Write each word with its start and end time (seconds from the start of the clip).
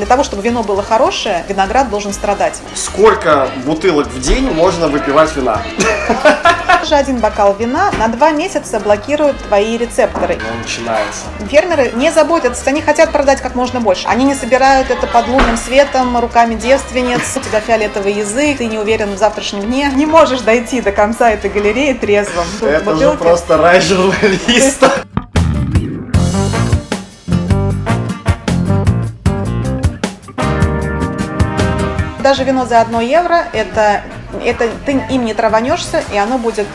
для 0.00 0.06
того, 0.06 0.24
чтобы 0.24 0.40
вино 0.42 0.62
было 0.62 0.82
хорошее, 0.82 1.44
виноград 1.46 1.90
должен 1.90 2.14
страдать. 2.14 2.54
Сколько 2.74 3.48
бутылок 3.66 4.06
в 4.06 4.18
день 4.18 4.50
можно 4.50 4.88
выпивать 4.88 5.36
вина? 5.36 5.60
Даже 6.80 6.94
один 6.94 7.18
бокал 7.18 7.54
вина 7.54 7.90
на 7.98 8.08
два 8.08 8.30
месяца 8.30 8.80
блокирует 8.80 9.36
твои 9.46 9.76
рецепторы. 9.76 10.38
Ну, 10.40 10.62
начинается. 10.62 11.24
Фермеры 11.50 11.92
не 11.94 12.10
заботятся, 12.10 12.62
они 12.70 12.80
хотят 12.80 13.12
продать 13.12 13.42
как 13.42 13.54
можно 13.54 13.80
больше. 13.82 14.06
Они 14.08 14.24
не 14.24 14.34
собирают 14.34 14.90
это 14.90 15.06
под 15.06 15.28
лунным 15.28 15.58
светом, 15.58 16.16
руками 16.18 16.54
девственниц, 16.54 17.20
у 17.36 17.40
тебя 17.40 17.60
фиолетовый 17.60 18.14
язык, 18.14 18.56
ты 18.58 18.64
не 18.66 18.78
уверен 18.78 19.14
в 19.14 19.18
завтрашнем 19.18 19.60
дне. 19.60 19.92
Не 19.94 20.06
можешь 20.06 20.40
дойти 20.40 20.80
до 20.80 20.92
конца 20.92 21.30
этой 21.30 21.50
галереи 21.50 21.92
трезвым. 21.92 22.46
Это 22.62 22.78
же 22.78 22.84
бутылки- 22.84 23.18
просто 23.18 23.58
рай 23.58 23.82
журналиста. 23.82 24.90
Даже 32.30 32.44
вино 32.44 32.64
за 32.64 32.80
1 32.80 33.00
евро, 33.00 33.46
это, 33.52 34.02
это 34.44 34.68
ты 34.86 34.92
им 35.10 35.24
не 35.24 35.34
траванешься, 35.34 36.00
и 36.12 36.16
оно 36.16 36.38
будет 36.38 36.68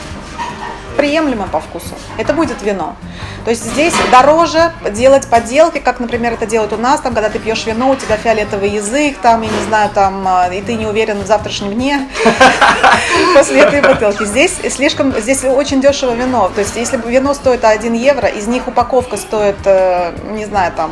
приемлемо 0.98 1.48
по 1.48 1.62
вкусу. 1.62 1.96
Это 2.18 2.34
будет 2.34 2.62
вино. 2.62 2.98
То 3.46 3.52
есть 3.52 3.64
здесь 3.64 3.94
дороже 4.12 4.74
делать 4.92 5.28
поделки, 5.30 5.80
как, 5.80 6.02
например, 6.02 6.34
это 6.34 6.46
делают 6.46 6.74
у 6.74 6.78
нас, 6.78 7.00
там, 7.00 7.14
когда 7.14 7.30
ты 7.30 7.40
пьешь 7.40 7.66
вино, 7.66 7.92
у 7.92 7.96
тебя 7.96 8.18
фиолетовый 8.18 8.70
язык, 8.70 9.16
там, 9.22 9.44
я 9.44 9.50
не 9.50 9.64
знаю, 9.66 9.90
там, 9.92 10.28
а, 10.28 10.50
и 10.50 10.62
ты 10.62 10.74
не 10.74 10.88
уверен 10.88 11.22
в 11.22 11.26
завтрашнем 11.26 11.74
дне 11.74 12.06
после 13.34 13.62
этой 13.62 13.82
бутылки. 13.82 14.26
Здесь 14.26 14.58
слишком, 14.76 15.14
здесь 15.18 15.46
очень 15.46 15.80
дешево 15.80 16.14
вино. 16.16 16.52
То 16.54 16.60
есть 16.60 16.76
если 16.76 16.98
вино 16.98 17.34
стоит 17.34 17.64
1 17.64 17.94
евро, 17.94 18.28
из 18.28 18.46
них 18.48 18.68
упаковка 18.68 19.16
стоит, 19.16 19.56
э, 19.64 20.12
не 20.32 20.44
знаю, 20.44 20.74
там, 20.76 20.92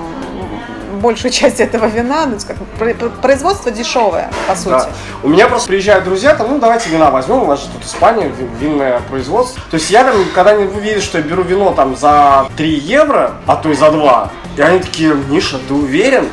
большую 1.03 1.31
часть 1.31 1.59
этого 1.59 1.85
вина, 1.85 2.25
ну, 2.25 2.37
как, 2.47 2.57
про- 2.79 2.93
про- 2.95 3.09
производство 3.21 3.69
дешевое, 3.69 4.29
по 4.47 4.55
сути. 4.55 4.69
Да. 4.69 4.89
У 5.21 5.27
меня 5.27 5.47
просто 5.47 5.67
приезжают 5.67 6.05
друзья, 6.05 6.33
там, 6.33 6.47
ну 6.49 6.59
давайте 6.59 6.89
вина 6.89 7.11
возьмем, 7.11 7.43
у 7.43 7.45
нас 7.45 7.59
же 7.61 7.67
тут 7.67 7.83
Испания, 7.85 8.29
ви- 8.29 8.49
винное 8.59 8.99
производство. 9.09 9.61
То 9.69 9.75
есть 9.75 9.91
я 9.91 10.03
там, 10.05 10.15
когда 10.33 10.51
они 10.51 10.63
увидят, 10.65 11.03
что 11.03 11.17
я 11.19 11.23
беру 11.23 11.43
вино 11.43 11.73
там 11.73 11.95
за 11.95 12.45
3 12.57 12.69
евро, 12.79 13.33
а 13.45 13.55
то 13.57 13.69
и 13.69 13.75
за 13.75 13.91
2, 13.91 14.31
и 14.57 14.61
они 14.61 14.79
такие, 14.79 15.13
Миша, 15.29 15.59
ты 15.67 15.73
уверен? 15.73 16.29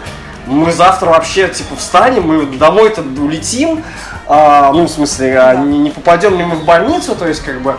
Мы 0.46 0.72
завтра 0.72 1.10
вообще 1.10 1.48
типа 1.48 1.76
встанем, 1.76 2.22
мы 2.26 2.46
домой-то 2.56 3.02
улетим, 3.02 3.84
А, 4.32 4.70
ну 4.72 4.84
в 4.84 4.88
смысле, 4.88 5.36
а, 5.40 5.54
не, 5.56 5.78
не 5.80 5.90
попадем 5.90 6.38
ли 6.38 6.44
мы 6.44 6.54
в 6.54 6.64
больницу, 6.64 7.16
то 7.16 7.26
есть 7.26 7.42
как 7.42 7.60
бы 7.62 7.74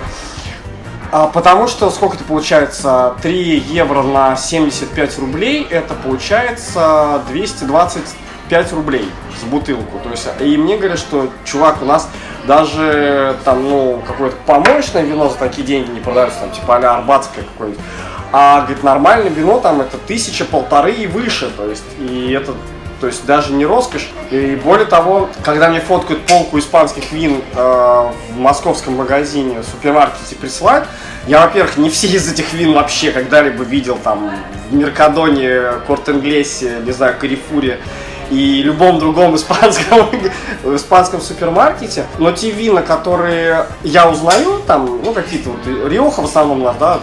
потому 1.12 1.68
что 1.68 1.90
сколько 1.90 2.16
это 2.16 2.24
получается? 2.24 3.16
3 3.22 3.60
евро 3.60 4.02
на 4.02 4.36
75 4.36 5.20
рублей, 5.20 5.68
это 5.70 5.94
получается 5.94 7.22
225 7.30 8.74
рублей 8.74 9.10
за 9.40 9.46
бутылку. 9.48 10.00
То 10.00 10.10
есть, 10.10 10.28
и 10.40 10.58
мне 10.58 10.78
говорят, 10.78 11.00
что, 11.00 11.30
чувак, 11.44 11.82
у 11.82 11.86
нас 11.86 12.10
даже 12.48 13.36
там, 13.44 13.64
ну, 13.64 14.02
какое-то 14.06 14.38
помоечное 14.46 15.04
вино 15.04 15.30
за 15.30 15.36
такие 15.36 15.66
деньги 15.66 15.92
не 15.92 16.00
продается, 16.00 16.40
там, 16.40 16.52
типа 16.52 16.78
а 16.78 16.98
арбатское 16.98 17.44
какое-нибудь. 17.44 17.84
А, 18.32 18.62
говорит, 18.62 18.84
нормальное 18.84 19.30
вино 19.30 19.60
там 19.60 19.82
это 19.82 19.98
тысяча, 19.98 20.46
полторы 20.46 20.94
и 20.94 21.08
выше, 21.08 21.52
то 21.56 21.70
есть, 21.70 21.84
и 22.00 22.32
это 22.32 22.54
то 23.02 23.08
есть 23.08 23.26
даже 23.26 23.52
не 23.52 23.66
роскошь. 23.66 24.10
И 24.30 24.56
более 24.64 24.86
того, 24.86 25.28
когда 25.44 25.70
мне 25.70 25.82
фоткают 25.82 26.26
полку 26.28 26.60
испанских 26.60 27.12
вин 27.12 27.42
э, 27.54 28.12
в 28.30 28.38
московском 28.38 28.96
магазине, 28.96 29.64
супермаркете 29.64 30.36
присылают, 30.36 30.88
я, 31.26 31.42
во-первых, 31.42 31.78
не 31.78 31.90
все 31.90 32.08
из 32.08 32.32
этих 32.32 32.54
вин 32.54 32.74
вообще 32.74 33.12
когда-либо 33.12 33.64
видел 33.64 33.98
там 34.02 34.32
в 34.70 34.74
Меркадоне, 34.76 35.80
Корт-Инглесе, 35.88 36.78
не 36.86 36.92
знаю, 36.92 37.16
Карифуре 37.20 37.80
и 38.32 38.64
любом 38.64 38.98
другом 38.98 39.36
испанском, 39.36 40.08
испанском 40.76 41.22
супермаркете. 41.22 42.06
Но 42.18 42.32
те 42.32 42.50
вина, 42.52 42.82
которые 42.82 43.68
я 43.84 44.10
узнаю, 44.10 44.62
там, 44.66 45.02
ну, 45.04 45.14
какие-то 45.14 45.50
вот, 45.50 45.90
Риоха 45.90 46.22
в 46.22 46.26
основном 46.26 46.62
у 46.62 46.66
нас, 46.66 46.76
да, 46.80 47.00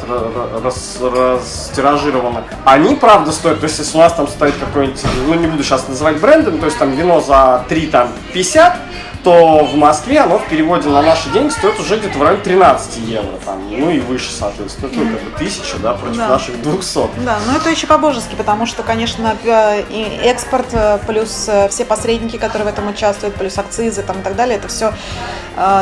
растиражированы, 0.65 2.45
они, 2.65 2.95
правда, 2.95 3.31
стоят, 3.31 3.61
то 3.61 3.65
есть, 3.65 3.79
если 3.79 3.97
у 3.97 4.01
нас 4.01 4.15
там 4.15 4.27
стоит 4.27 4.55
какой-нибудь, 4.57 5.01
ну, 5.27 5.35
не 5.35 5.47
буду 5.47 5.63
сейчас 5.63 5.87
называть 5.87 6.19
брендом, 6.19 6.59
то 6.59 6.67
есть, 6.67 6.79
там, 6.79 6.93
вино 6.93 7.21
за 7.21 7.65
3, 7.69 7.87
там, 7.89 8.09
50, 8.33 8.77
то 9.25 9.65
в 9.65 9.75
Москве 9.77 10.21
оно 10.21 10.39
в 10.39 10.47
переводе 10.49 10.89
на 10.89 11.03
наши 11.03 11.29
деньги 11.31 11.51
стоит 11.51 11.79
уже 11.81 11.97
где-то 11.99 12.19
в 12.19 12.23
районе 12.23 12.43
13 12.43 12.99
евро, 13.09 13.37
там, 13.45 13.61
ну 13.71 13.91
и 13.91 13.99
выше, 14.01 14.31
соответственно, 14.33 14.91
ну, 14.95 15.03
как 15.13 15.23
бы 15.23 15.31
тысяча, 15.39 15.77
да, 15.79 15.95
против 15.95 16.17
Да. 16.19 16.29
наших 16.29 16.61
200. 16.63 17.09
Да, 17.25 17.39
но 17.47 17.57
это 17.57 17.69
еще 17.71 17.87
по-божески, 17.87 18.35
потому 18.37 18.67
что, 18.67 18.83
конечно, 18.83 19.37
э, 19.45 19.83
экспорт 20.25 20.67
э, 20.73 20.99
плюс 21.07 21.47
э, 21.49 21.69
все 21.69 21.85
посредники, 21.85 22.37
которые 22.37 22.67
в 22.67 22.69
этом 22.69 22.89
участвуют, 22.89 23.35
плюс 23.35 23.59
акцизы 23.59 24.03
там, 24.03 24.21
и 24.21 24.23
так 24.23 24.37
далее, 24.37 24.57
это 24.59 24.69
все 24.69 24.93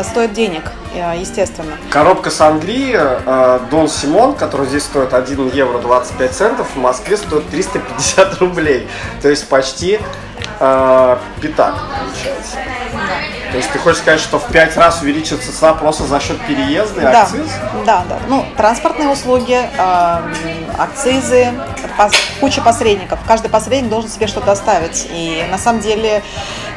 стоит 0.05 0.33
денег, 0.33 0.63
э, 0.95 1.19
естественно. 1.21 1.73
Коробка 1.91 2.31
сангрии 2.31 2.97
э, 2.99 3.61
Дон 3.71 3.89
Симон, 3.89 4.35
который 4.35 4.67
здесь 4.67 4.85
стоит 4.85 5.13
1 5.13 5.51
евро 5.51 5.79
25 5.79 6.33
центов, 6.33 6.69
в 6.75 6.79
Москве 6.79 7.19
стоит 7.19 7.47
350 7.51 8.39
рублей. 8.41 8.89
То 9.21 9.29
есть 9.29 9.47
почти 9.49 10.01
э, 10.61 11.17
пятак 11.41 11.75
получается. 11.99 12.57
То 13.53 13.59
есть 13.59 13.71
ты 13.73 13.79
хочешь 13.79 14.01
сказать, 14.01 14.21
что 14.21 14.39
в 14.39 14.47
5 14.51 14.77
раз 14.77 15.01
увеличится 15.03 15.57
цена 15.57 15.73
просто 15.75 16.05
за 16.05 16.19
счет 16.21 16.39
переезда 16.47 17.01
и 17.01 17.05
Да, 17.05 17.23
акциз? 17.23 17.47
да, 17.87 18.05
да. 18.09 18.17
Ну, 18.29 18.45
транспортные 18.57 19.09
услуги, 19.09 19.57
э, 19.57 20.19
акцизы, 20.79 21.53
пос- 21.97 22.15
куча 22.41 22.61
посредников. 22.61 23.19
Каждый 23.27 23.49
посредник 23.49 23.89
должен 23.89 24.11
себе 24.11 24.27
что-то 24.27 24.53
оставить. 24.53 25.07
И 25.11 25.45
на 25.51 25.59
самом 25.59 25.81
деле 25.81 26.23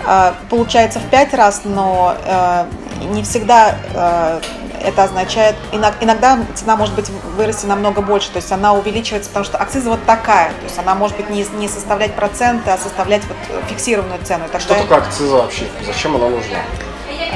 э, 0.06 0.34
получается 0.50 1.00
в 1.00 1.04
пять 1.10 1.34
раз, 1.34 1.62
но 1.66 2.16
э, 2.24 2.66
не 3.12 3.24
всегда 3.24 3.76
э, 3.94 4.40
это 4.84 5.04
означает, 5.04 5.56
иног- 5.72 5.96
иногда 6.02 6.40
цена 6.56 6.76
может 6.76 6.96
быть 6.96 7.10
вырасти 7.38 7.66
намного 7.66 8.02
больше, 8.02 8.30
то 8.32 8.38
есть 8.38 8.52
она 8.52 8.74
увеличивается, 8.74 9.30
потому 9.30 9.46
что 9.46 9.58
акциза 9.58 9.90
вот 9.90 10.04
такая, 10.06 10.50
то 10.50 10.64
есть 10.64 10.78
она 10.80 10.96
может 10.96 11.18
быть 11.18 11.30
не, 11.30 11.44
не 11.58 11.68
составлять 11.68 12.14
проценты, 12.16 12.72
а 12.72 12.78
составлять 12.78 13.24
вот 13.26 13.38
фиксированную 13.70 14.20
цену. 14.24 14.46
И 14.46 14.60
Что 14.60 14.70
тогда- 14.70 14.84
такое 14.84 14.98
акциза 15.00 15.36
вообще? 15.36 15.66
Зачем 15.86 16.16
она 16.16 16.30
нужна? 16.30 16.58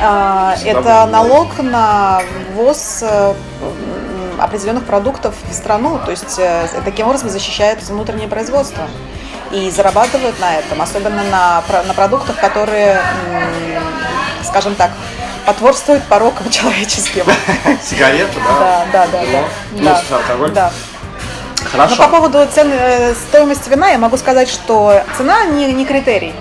а, 0.02 0.56
Это 0.66 1.06
налог 1.06 1.59
на 1.59 2.22
ввоз 2.56 3.00
э, 3.04 3.34
определенных 4.40 4.86
продуктов 4.86 5.36
в 5.50 5.54
страну, 5.54 6.00
то 6.04 6.12
есть 6.12 6.40
э, 6.40 6.68
таким 6.84 7.08
образом 7.08 7.30
защищает 7.30 7.81
внутреннее 7.84 8.28
производство 8.28 8.88
и 9.52 9.70
зарабатывают 9.70 10.40
на 10.40 10.56
этом, 10.56 10.81
особенно 10.81 11.24
на, 11.24 11.62
на 11.88 11.94
продуктах, 11.94 12.38
которые, 12.40 13.00
скажем 14.44 14.75
так, 14.75 14.92
потворствуют 15.46 16.04
порокам 16.04 16.50
человеческим. 16.50 17.26
Сигареты, 17.84 18.34
да? 18.48 18.86
Да, 18.92 19.08
да, 19.08 19.08
да, 19.12 19.22
Вино? 19.24 19.42
да. 19.42 19.48
Ну, 19.72 19.84
Да, 20.09 20.16
алкоголь? 20.18 20.52
да. 20.52 20.72
Но 21.64 21.70
Хорошо. 21.70 21.96
по 22.04 22.08
поводу 22.09 22.46
цены, 22.54 22.74
э, 22.78 23.14
стоимости 23.14 23.70
вина 23.70 23.88
я 23.90 23.98
могу 23.98 24.18
сказать, 24.18 24.50
что 24.50 25.02
цена 25.18 25.46
не, 25.46 25.72
не 25.74 25.86
критерий. 25.86 26.34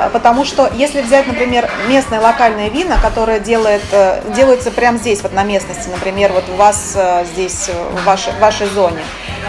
А, 0.00 0.08
Потому 0.08 0.44
что 0.44 0.70
если 0.74 1.02
взять, 1.02 1.26
например, 1.26 1.70
местные 1.88 2.20
локальные 2.20 2.70
вина, 2.70 2.96
которые 3.00 3.40
делает, 3.40 3.82
э, 3.92 4.22
делаются 4.34 4.70
прямо 4.70 4.98
здесь, 4.98 5.22
вот 5.22 5.32
на 5.34 5.42
местности, 5.42 5.88
например, 5.88 6.32
вот 6.32 6.44
у 6.48 6.56
вас 6.56 6.92
э, 6.94 7.24
здесь, 7.32 7.68
э, 7.68 7.72
в 7.72 8.04
вашей, 8.04 8.32
в 8.32 8.38
вашей 8.38 8.66
зоне, 8.68 9.00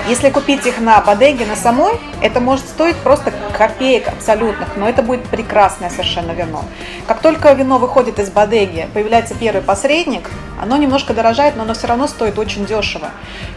если 0.08 0.30
купить 0.30 0.66
их 0.66 0.80
на 0.80 1.00
бодеге, 1.02 1.46
на 1.46 1.56
самой, 1.56 1.94
это 2.22 2.40
может 2.40 2.66
стоить 2.68 2.96
просто 2.98 3.32
копеек 3.58 4.08
абсолютных, 4.08 4.76
но 4.76 4.90
это 4.90 5.04
будет 5.04 5.24
прекрасное 5.26 5.90
совершенно 5.90 6.32
вино. 6.32 6.64
Как 7.08 7.20
только 7.20 7.54
вино 7.54 7.78
выходит 7.78 8.20
из 8.20 8.30
бодеги, 8.30 8.88
появляется 8.94 9.36
первый 9.36 9.62
посредник, 9.62 10.30
оно 10.62 10.78
немножко 10.78 11.14
дорожает, 11.14 11.56
но 11.56 11.64
оно 11.64 11.74
все 11.74 11.88
равно 11.88 12.08
стоит 12.08 12.38
очень 12.40 12.66
дешево. 12.66 13.10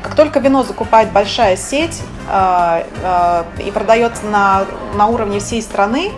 Как 0.03 0.15
только 0.15 0.39
вино 0.39 0.63
закупает 0.63 1.11
большая 1.13 1.57
сеть 1.57 2.03
э, 2.29 2.85
э, 3.03 3.45
и 3.67 3.71
продается 3.71 4.27
на, 4.27 4.65
на 4.95 5.07
уровне 5.07 5.41
всей 5.41 5.63
страны, 5.63 6.13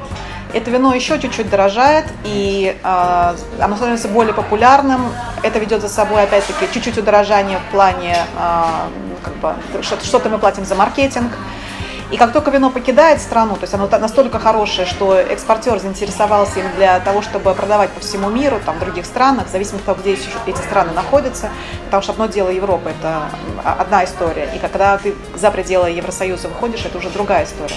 это 0.52 0.70
вино 0.70 0.94
еще 0.94 1.18
чуть-чуть 1.18 1.50
дорожает, 1.50 2.06
и 2.24 2.76
э, 2.82 3.34
оно 3.60 3.76
становится 3.76 4.08
более 4.08 4.34
популярным. 4.34 5.12
Это 5.42 5.58
ведет 5.58 5.82
за 5.82 5.88
собой, 5.88 6.22
опять-таки, 6.22 6.72
чуть-чуть 6.72 6.98
удорожание 6.98 7.58
в 7.58 7.72
плане, 7.72 8.16
э, 8.38 8.62
как 9.24 9.34
бы, 9.36 9.54
что- 9.82 10.02
что-то 10.04 10.28
мы 10.28 10.38
платим 10.38 10.64
за 10.64 10.74
маркетинг. 10.74 11.32
И 12.12 12.16
как 12.16 12.32
только 12.32 12.52
вино 12.52 12.70
покидает 12.70 13.20
страну, 13.20 13.54
то 13.56 13.62
есть 13.62 13.74
оно 13.74 13.88
настолько 13.88 14.38
хорошее, 14.38 14.86
что 14.86 15.16
экспортер 15.16 15.80
заинтересовался 15.80 16.60
им 16.60 16.66
для 16.76 17.00
того, 17.00 17.20
чтобы 17.20 17.52
продавать 17.52 17.90
по 17.90 18.00
всему 18.00 18.30
миру, 18.30 18.60
там, 18.64 18.76
в 18.76 18.78
других 18.78 19.04
странах, 19.06 19.48
в 19.48 19.50
зависимости 19.50 19.82
от 19.82 19.86
того, 19.86 19.98
где 20.00 20.14
эти, 20.46 20.58
страны 20.58 20.92
находятся, 20.92 21.50
потому 21.86 22.04
что 22.04 22.12
одно 22.12 22.26
дело 22.26 22.48
Европа, 22.48 22.90
это 22.90 23.22
одна 23.64 24.04
история, 24.04 24.48
и 24.54 24.58
когда 24.60 24.96
ты 24.98 25.16
за 25.34 25.50
пределы 25.50 25.90
Евросоюза 25.90 26.46
выходишь, 26.46 26.84
это 26.84 26.96
уже 26.96 27.10
другая 27.10 27.44
история. 27.44 27.74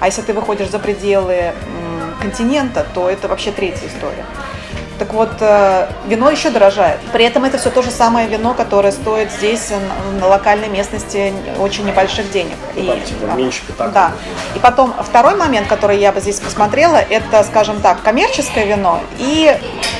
А 0.00 0.06
если 0.06 0.22
ты 0.22 0.32
выходишь 0.32 0.70
за 0.70 0.78
пределы 0.78 1.52
континента, 2.26 2.86
то 2.94 3.08
это 3.08 3.28
вообще 3.28 3.52
третья 3.52 3.86
история. 3.86 4.24
Так 4.98 5.12
вот, 5.12 5.30
э, 5.40 5.88
вино 6.06 6.30
еще 6.30 6.48
дорожает. 6.48 6.98
При 7.12 7.24
этом 7.26 7.44
это 7.44 7.58
все 7.58 7.70
то 7.70 7.82
же 7.82 7.90
самое 7.90 8.26
вино, 8.28 8.54
которое 8.54 8.92
стоит 8.92 9.30
здесь 9.30 9.70
на 10.18 10.26
локальной 10.26 10.68
местности 10.68 11.34
очень 11.58 11.84
небольших 11.84 12.30
денег. 12.30 12.56
Ну, 12.74 12.94
и, 12.94 13.00
типа, 13.00 13.26
меньше 13.36 13.60
так. 13.76 13.92
Да. 13.92 14.12
И 14.54 14.58
потом 14.58 14.94
второй 14.98 15.36
момент, 15.36 15.68
который 15.68 15.98
я 15.98 16.12
бы 16.12 16.20
здесь 16.20 16.40
посмотрела, 16.40 16.96
это, 16.96 17.44
скажем 17.44 17.82
так, 17.82 18.02
коммерческое 18.02 18.64
вино 18.64 19.02
и 19.18 19.54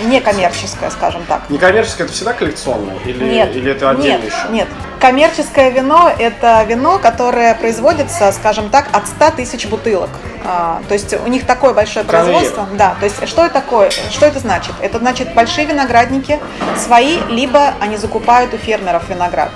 некоммерческое, 0.05 0.89
скажем 0.89 1.23
так. 1.29 1.43
Некоммерческое 1.51 2.07
это 2.07 2.15
всегда 2.15 2.33
коллекционное? 2.33 2.97
Или, 3.05 3.25
нет, 3.25 3.55
или 3.55 3.73
это 3.73 3.91
отдельно 3.91 4.23
нет, 4.23 4.25
еще? 4.25 4.49
Нет, 4.51 4.69
коммерческое 5.01 5.71
вино– 5.71 6.11
это 6.19 6.63
вино, 6.65 6.99
которое 6.99 7.55
производится, 7.55 8.33
скажем 8.33 8.71
так, 8.71 8.89
от 8.93 9.07
100 9.07 9.31
тысяч 9.33 9.67
бутылок. 9.67 10.11
А, 10.45 10.81
то 10.89 10.95
есть 10.95 11.15
у 11.15 11.27
них 11.27 11.47
такое 11.47 11.75
большое 11.75 12.05
производство. 12.05 12.67
Да, 12.77 12.95
то 12.99 13.05
есть 13.05 13.27
что 13.29 13.45
это 13.45 13.55
такое? 13.55 13.91
Что 13.91 14.27
это 14.27 14.39
значит? 14.39 14.75
Это 14.81 14.99
значит 14.99 15.35
большие 15.35 15.67
виноградники 15.67 16.39
свои, 16.77 17.19
либо 17.29 17.75
они 17.81 17.97
закупают 17.97 18.55
у 18.55 18.59
фермеров 18.59 19.09
виноград. 19.09 19.51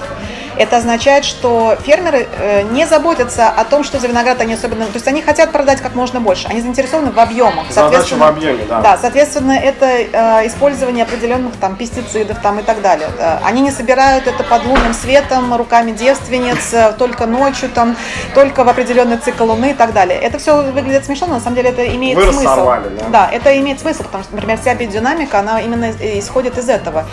Это 0.61 0.77
означает, 0.77 1.25
что 1.25 1.75
фермеры 1.83 2.29
э, 2.31 2.63
не 2.65 2.87
заботятся 2.87 3.49
о 3.49 3.65
том, 3.65 3.83
что 3.83 3.99
за 3.99 4.09
виноград 4.09 4.43
они 4.43 4.53
особенно... 4.53 4.85
То 4.85 4.97
есть 4.97 5.09
они 5.09 5.23
хотят 5.23 5.53
продать 5.53 5.81
как 5.81 5.95
можно 5.95 6.21
больше. 6.21 6.49
Они 6.49 6.61
заинтересованы 6.61 7.13
в 7.13 7.19
объемах. 7.19 7.71
Задача 7.71 8.15
в 8.17 8.23
объеме, 8.23 8.67
да. 8.69 8.83
Да, 8.83 8.99
соответственно, 9.01 9.53
это 9.53 9.87
э, 9.87 10.47
использование 10.47 11.05
определенных 11.05 11.57
там 11.57 11.77
пестицидов 11.77 12.43
там 12.43 12.59
и 12.59 12.63
так 12.63 12.83
далее. 12.83 13.09
Э, 13.19 13.39
они 13.43 13.63
не 13.63 13.71
собирают 13.71 14.27
это 14.27 14.45
под 14.45 14.67
лунным 14.67 14.93
светом, 14.93 15.55
руками 15.55 15.93
девственниц, 15.93 16.75
только 16.99 17.25
ночью, 17.25 17.71
там, 17.71 17.97
только 18.35 18.63
в 18.63 18.69
определенный 18.69 19.17
цикл 19.17 19.45
луны 19.45 19.71
и 19.71 19.75
так 19.75 19.95
далее. 19.95 20.19
Это 20.19 20.37
все 20.37 20.61
выглядит 20.61 21.07
смешно, 21.07 21.27
но 21.27 21.35
на 21.37 21.41
самом 21.41 21.57
деле 21.57 21.71
это 21.71 21.87
имеет 21.97 22.19
Вы 22.19 22.25
смысл. 22.33 22.43
Сорвали, 22.43 22.89
да? 23.01 23.07
да, 23.09 23.31
это 23.33 23.59
имеет 23.59 23.81
смысл, 23.81 24.03
потому 24.03 24.25
что, 24.25 24.35
например, 24.35 24.59
вся 24.61 24.75
биодинамика, 24.75 25.39
она 25.39 25.59
именно 25.63 25.91
исходит 26.19 26.59
из 26.59 26.69
этого. 26.69 27.07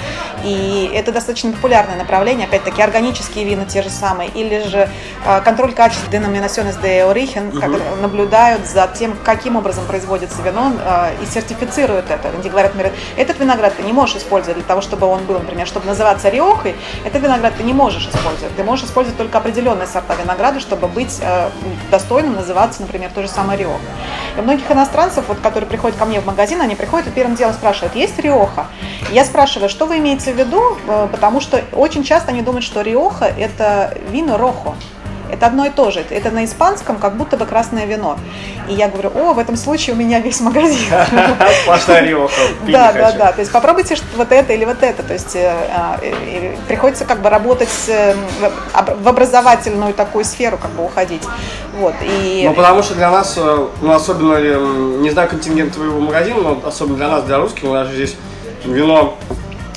И 0.44 0.92
это 0.94 1.14
достаточно 1.14 1.54
популярное 1.54 1.96
направление, 1.96 2.46
опять-таки, 2.46 2.82
органические 2.82 3.37
российские 3.38 3.46
вина 3.46 3.66
те 3.66 3.82
же 3.82 3.90
самые, 3.90 4.30
или 4.30 4.64
же 4.68 4.90
а, 5.26 5.42
контроль 5.42 5.74
качества 5.74 6.10
Denominaciones 6.10 6.82
de 6.82 7.02
Origen, 7.12 7.50
угу. 7.50 7.78
Наблюдают 8.02 8.66
за 8.66 8.90
тем, 8.98 9.16
каким 9.24 9.56
образом 9.56 9.86
производится 9.86 10.42
вино 10.42 10.74
а, 10.84 11.12
и 11.22 11.26
сертифицируют 11.26 12.10
это. 12.10 12.30
Где 12.40 12.50
говорят, 12.50 12.74
например, 12.74 12.94
этот 13.16 13.40
виноград 13.40 13.76
ты 13.76 13.84
не 13.84 13.94
можешь 13.94 14.18
использовать 14.18 14.58
для 14.58 14.66
того, 14.66 14.82
чтобы 14.82 15.08
он 15.08 15.26
был, 15.26 15.36
например, 15.40 15.68
чтобы 15.68 15.86
называться 15.86 16.30
риохой, 16.30 16.76
этот 17.06 17.22
виноград 17.22 17.54
ты 17.58 17.64
не 17.64 17.74
можешь 17.74 18.08
использовать. 18.08 18.56
Ты 18.56 18.64
можешь 18.64 18.86
использовать 18.86 19.18
только 19.18 19.38
определенные 19.38 19.88
сорта 19.88 20.16
винограда, 20.16 20.60
чтобы 20.60 20.88
быть 20.88 21.20
а, 21.22 21.52
достойным 21.92 22.36
называться, 22.36 22.82
например, 22.82 23.12
то 23.14 23.22
же 23.22 23.28
самое 23.28 23.60
риоха. 23.60 23.82
И 24.36 24.40
у 24.40 24.44
многих 24.44 24.70
иностранцев, 24.72 25.26
вот, 25.28 25.40
которые 25.40 25.70
приходят 25.70 25.98
ко 25.98 26.06
мне 26.06 26.20
в 26.20 26.26
магазин, 26.26 26.62
они 26.62 26.76
приходят 26.76 27.08
и 27.08 27.12
первым 27.12 27.36
делом 27.36 27.54
спрашивают, 27.54 27.96
есть 27.96 28.18
риоха? 28.20 28.68
Я 29.12 29.26
спрашиваю, 29.26 29.70
что 29.70 29.86
вы 29.86 29.98
имеете 29.98 30.34
в 30.34 30.38
виду, 30.38 30.78
потому 31.12 31.42
что 31.42 31.62
очень 31.74 32.04
часто 32.04 32.32
они 32.32 32.42
думают, 32.42 32.64
что 32.64 32.82
риоха– 32.82 33.27
это 33.38 33.98
вино 34.12 34.38
рохо. 34.38 34.76
Это 35.32 35.48
одно 35.48 35.66
и 35.66 35.70
то 35.70 35.92
же. 35.92 36.04
Это 36.10 36.32
на 36.32 36.46
испанском 36.46 36.98
как 36.98 37.16
будто 37.18 37.38
бы 37.38 37.46
красное 37.46 37.86
вино. 37.86 38.18
И 38.70 38.74
я 38.74 38.88
говорю, 38.88 39.12
о, 39.14 39.34
в 39.34 39.40
этом 39.40 39.56
случае 39.56 39.96
у 39.96 40.00
меня 40.00 40.20
весь 40.20 40.40
магазин. 40.40 40.88
Сплошная 41.64 42.02
риоха. 42.02 42.34
Да, 42.68 42.94
да, 42.94 43.12
да. 43.12 43.32
То 43.32 43.42
есть 43.42 43.52
попробуйте 43.52 43.98
вот 44.16 44.32
это 44.32 44.54
или 44.54 44.66
вот 44.66 44.84
это. 44.84 45.04
То 45.04 45.14
есть 45.14 45.36
э, 45.36 45.52
а, 45.74 46.00
приходится 46.68 47.06
как 47.06 47.22
бы 47.22 47.30
работать 47.30 47.70
э, 47.88 48.14
в 49.02 49.08
образовательную 49.08 49.94
такую 49.94 50.26
сферу, 50.26 50.58
как 50.58 50.72
бы 50.72 50.84
уходить. 50.84 51.24
Вот. 51.78 51.96
И... 52.02 52.44
Ну, 52.46 52.54
потому 52.54 52.84
что 52.84 52.96
для 52.96 53.10
нас, 53.10 53.36
э, 53.38 53.68
ну, 53.82 53.92
особенно, 53.92 54.38
не 54.98 55.10
знаю 55.10 55.30
контингент 55.30 55.74
твоего 55.74 56.00
магазина, 56.00 56.42
но 56.42 56.62
особенно 56.66 56.98
для 56.98 57.08
нас, 57.08 57.24
для 57.24 57.38
русских, 57.38 57.64
у 57.66 57.74
нас 57.74 57.88
же 57.88 57.96
здесь 57.96 58.16
вино 58.66 59.18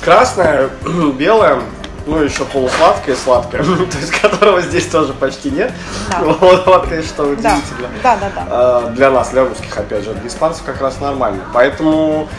красное, 0.03 0.69
белое, 1.17 1.59
ну, 2.05 2.17
еще 2.17 2.45
полусладкое, 2.45 2.90
сладкое, 3.15 3.63
то 3.91 3.97
есть 3.97 4.11
которого 4.11 4.61
здесь 4.61 4.87
тоже 4.87 5.13
почти 5.13 5.51
нет. 5.51 5.71
Да. 6.09 6.19
Вот, 6.41 6.65
вот, 6.65 6.87
конечно, 6.87 7.09
что 7.09 7.23
удивительно. 7.23 7.89
Да, 8.03 8.17
да, 8.17 8.31
да. 8.35 8.45
А, 8.49 8.89
для 8.95 9.11
нас, 9.11 9.29
для 9.29 9.45
русских, 9.45 9.75
опять 9.77 10.03
же, 10.03 10.13
для 10.13 10.27
испанцев 10.27 10.63
как 10.63 10.81
раз 10.81 10.99
нормально. 10.99 11.43
Поэтому 11.53 12.29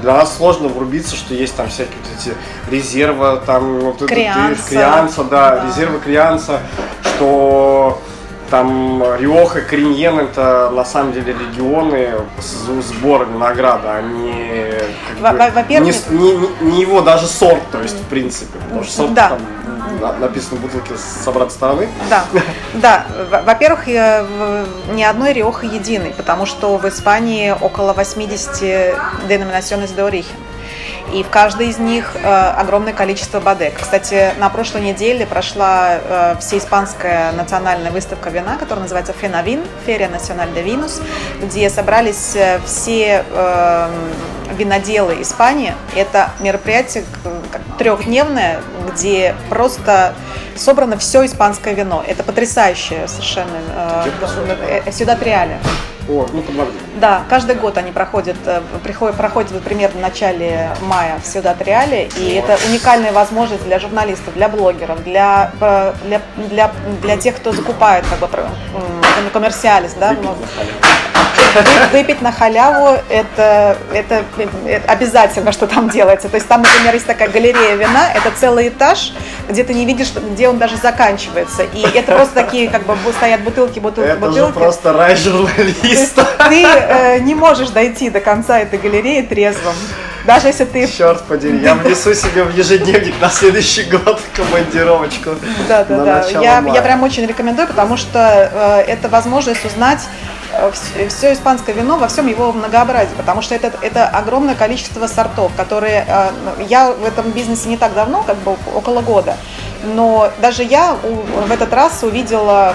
для 0.00 0.14
нас 0.14 0.36
сложно 0.36 0.68
врубиться, 0.68 1.14
что 1.16 1.34
есть 1.34 1.54
там 1.54 1.68
всякие 1.68 1.96
вот 1.96 2.20
эти 2.20 2.34
резервы, 2.70 3.40
там 3.46 3.80
вот 3.80 4.06
крианса, 4.06 4.68
крианса 4.68 5.24
да, 5.24 5.56
да, 5.56 5.66
резервы 5.66 6.00
крианса, 6.00 6.60
что 7.02 8.00
там 8.52 9.02
Риоха, 9.18 9.62
Криньен 9.62 10.18
это 10.18 10.70
на 10.74 10.84
самом 10.84 11.14
деле 11.14 11.32
регионы 11.32 12.10
сбора 12.82 13.24
винограда, 13.24 13.94
они 13.94 14.74
как 15.22 15.54
бы, 15.54 15.74
не, 15.74 15.92
не, 16.10 16.70
не 16.72 16.80
его 16.82 17.00
даже 17.00 17.26
сорт, 17.26 17.62
то 17.72 17.80
есть 17.80 17.96
в 17.96 18.08
принципе, 18.08 18.58
потому 18.58 18.84
что 18.84 18.92
сорт 18.92 19.14
да. 19.14 19.28
там 19.30 19.40
написано 20.18 20.58
в 20.58 20.62
бутылке 20.62 20.94
обратной 21.26 21.52
стороны. 21.52 21.88
Да, 22.08 22.24
да. 22.74 23.06
Во-первых, 23.44 23.86
ни 23.86 25.02
одной 25.02 25.32
Риоха 25.32 25.66
единый, 25.66 26.10
потому 26.10 26.46
что 26.46 26.76
в 26.76 26.88
Испании 26.88 27.54
около 27.58 27.92
80 27.92 29.28
деноминационных 29.28 29.90
de 29.90 30.08
origen. 30.08 30.26
И 31.12 31.22
в 31.22 31.28
каждой 31.28 31.68
из 31.68 31.78
них 31.78 32.16
э, 32.16 32.52
огромное 32.56 32.92
количество 32.92 33.40
бадек. 33.40 33.74
Кстати, 33.80 34.32
на 34.38 34.48
прошлой 34.48 34.80
неделе 34.80 35.26
прошла 35.26 35.94
э, 35.94 36.36
всеиспанская 36.40 37.32
национальная 37.32 37.90
выставка 37.90 38.30
вина, 38.30 38.56
которая 38.56 38.82
называется 38.82 39.12
Фенавин, 39.12 39.62
Ферия 39.84 40.08
Националь 40.08 40.52
де 40.54 40.62
Винус, 40.62 41.00
где 41.42 41.68
собрались 41.68 42.34
э, 42.34 42.60
все 42.64 43.24
э, 43.30 43.90
виноделы 44.56 45.20
Испании. 45.20 45.74
Это 45.94 46.30
мероприятие 46.40 47.04
трехдневное, 47.78 48.60
где 48.90 49.34
просто 49.48 50.14
собрано 50.56 50.96
все 50.98 51.24
испанское 51.26 51.74
вино. 51.74 52.02
Это 52.06 52.22
потрясающее 52.22 53.08
совершенно. 53.08 53.58
Э, 53.74 54.82
э, 54.86 54.92
Сюда 54.92 55.16
Триале. 55.16 55.58
О, 56.08 56.26
ну 56.32 56.42
подводили. 56.42 56.78
Да, 56.96 57.22
каждый 57.28 57.56
год 57.56 57.78
они 57.78 57.92
проходят, 57.92 58.36
э, 58.44 58.60
приходят, 58.82 59.16
проходят 59.16 59.62
примерно 59.62 59.98
в 59.98 60.02
начале 60.02 60.70
мая 60.82 61.18
в 61.22 61.26
Сюдат 61.26 61.62
Реале, 61.62 62.08
и 62.16 62.40
вот. 62.40 62.50
это 62.50 62.58
уникальная 62.68 63.12
возможность 63.12 63.64
для 63.64 63.78
журналистов, 63.78 64.34
для 64.34 64.48
блогеров, 64.48 65.02
для, 65.04 65.52
э, 65.60 65.92
для, 66.04 66.20
для, 66.36 66.72
для 67.02 67.16
тех, 67.16 67.36
кто 67.36 67.52
закупает 67.52 68.04
как 68.08 68.18
бы 68.18 68.26
коммерциалис, 69.32 69.94
да, 69.98 70.16
выпить 71.92 72.22
на 72.22 72.32
халяву 72.32 72.98
это, 73.08 73.76
это, 73.92 74.24
это 74.66 74.92
обязательно, 74.92 75.52
что 75.52 75.66
там 75.66 75.88
делается. 75.88 76.28
То 76.28 76.36
есть 76.36 76.48
там, 76.48 76.62
например, 76.62 76.94
есть 76.94 77.06
такая 77.06 77.28
галерея 77.28 77.76
вина, 77.76 78.12
это 78.14 78.30
целый 78.38 78.68
этаж, 78.68 79.12
где 79.48 79.64
ты 79.64 79.74
не 79.74 79.84
видишь, 79.84 80.12
где 80.14 80.48
он 80.48 80.58
даже 80.58 80.76
заканчивается. 80.76 81.64
И 81.64 81.82
это 81.94 82.12
просто 82.12 82.34
такие, 82.34 82.70
как 82.70 82.84
бы 82.84 82.96
стоят 83.16 83.42
бутылки, 83.42 83.78
бутылки, 83.78 84.08
это 84.08 84.20
бутылки. 84.20 84.50
Это 84.50 84.58
просто 84.58 84.92
рай 84.92 85.16
журналиста. 85.16 86.26
Ты 86.48 86.64
э, 86.64 87.18
не 87.20 87.34
можешь 87.34 87.70
дойти 87.70 88.10
до 88.10 88.20
конца 88.20 88.58
этой 88.58 88.78
галереи 88.78 89.22
трезвым. 89.22 89.74
Даже 90.24 90.48
если 90.48 90.64
ты... 90.64 90.86
Черт 90.86 91.22
подери, 91.24 91.58
я 91.58 91.74
внесу 91.74 92.14
себе 92.14 92.44
в 92.44 92.56
ежедневник 92.56 93.14
на 93.20 93.28
следующий 93.28 93.84
год 93.84 94.20
командировочку. 94.34 95.30
Да, 95.68 95.84
да, 95.84 96.04
да. 96.04 96.26
Я, 96.28 96.64
я 96.66 96.82
прям 96.82 97.02
очень 97.02 97.26
рекомендую, 97.26 97.68
потому 97.68 97.96
что 97.96 98.50
э, 98.52 98.90
это 98.90 99.08
возможность 99.08 99.64
узнать 99.64 100.00
Э, 100.52 100.70
все 101.08 101.32
испанское 101.32 101.74
вино 101.74 101.96
во 101.96 102.08
всем 102.08 102.26
его 102.26 102.52
многообразии, 102.52 103.14
потому 103.16 103.42
что 103.42 103.54
это, 103.54 103.72
это 103.80 104.06
огромное 104.06 104.54
количество 104.54 105.06
сортов, 105.06 105.52
которые 105.56 106.04
э, 106.06 106.30
я 106.68 106.92
в 106.92 107.04
этом 107.04 107.30
бизнесе 107.30 107.68
не 107.68 107.76
так 107.76 107.94
давно, 107.94 108.22
как 108.22 108.36
бы 108.38 108.56
около 108.74 109.00
года, 109.00 109.36
но 109.82 110.30
даже 110.40 110.62
я 110.62 110.94
в 110.94 111.50
этот 111.50 111.72
раз 111.72 112.02
увидела 112.02 112.74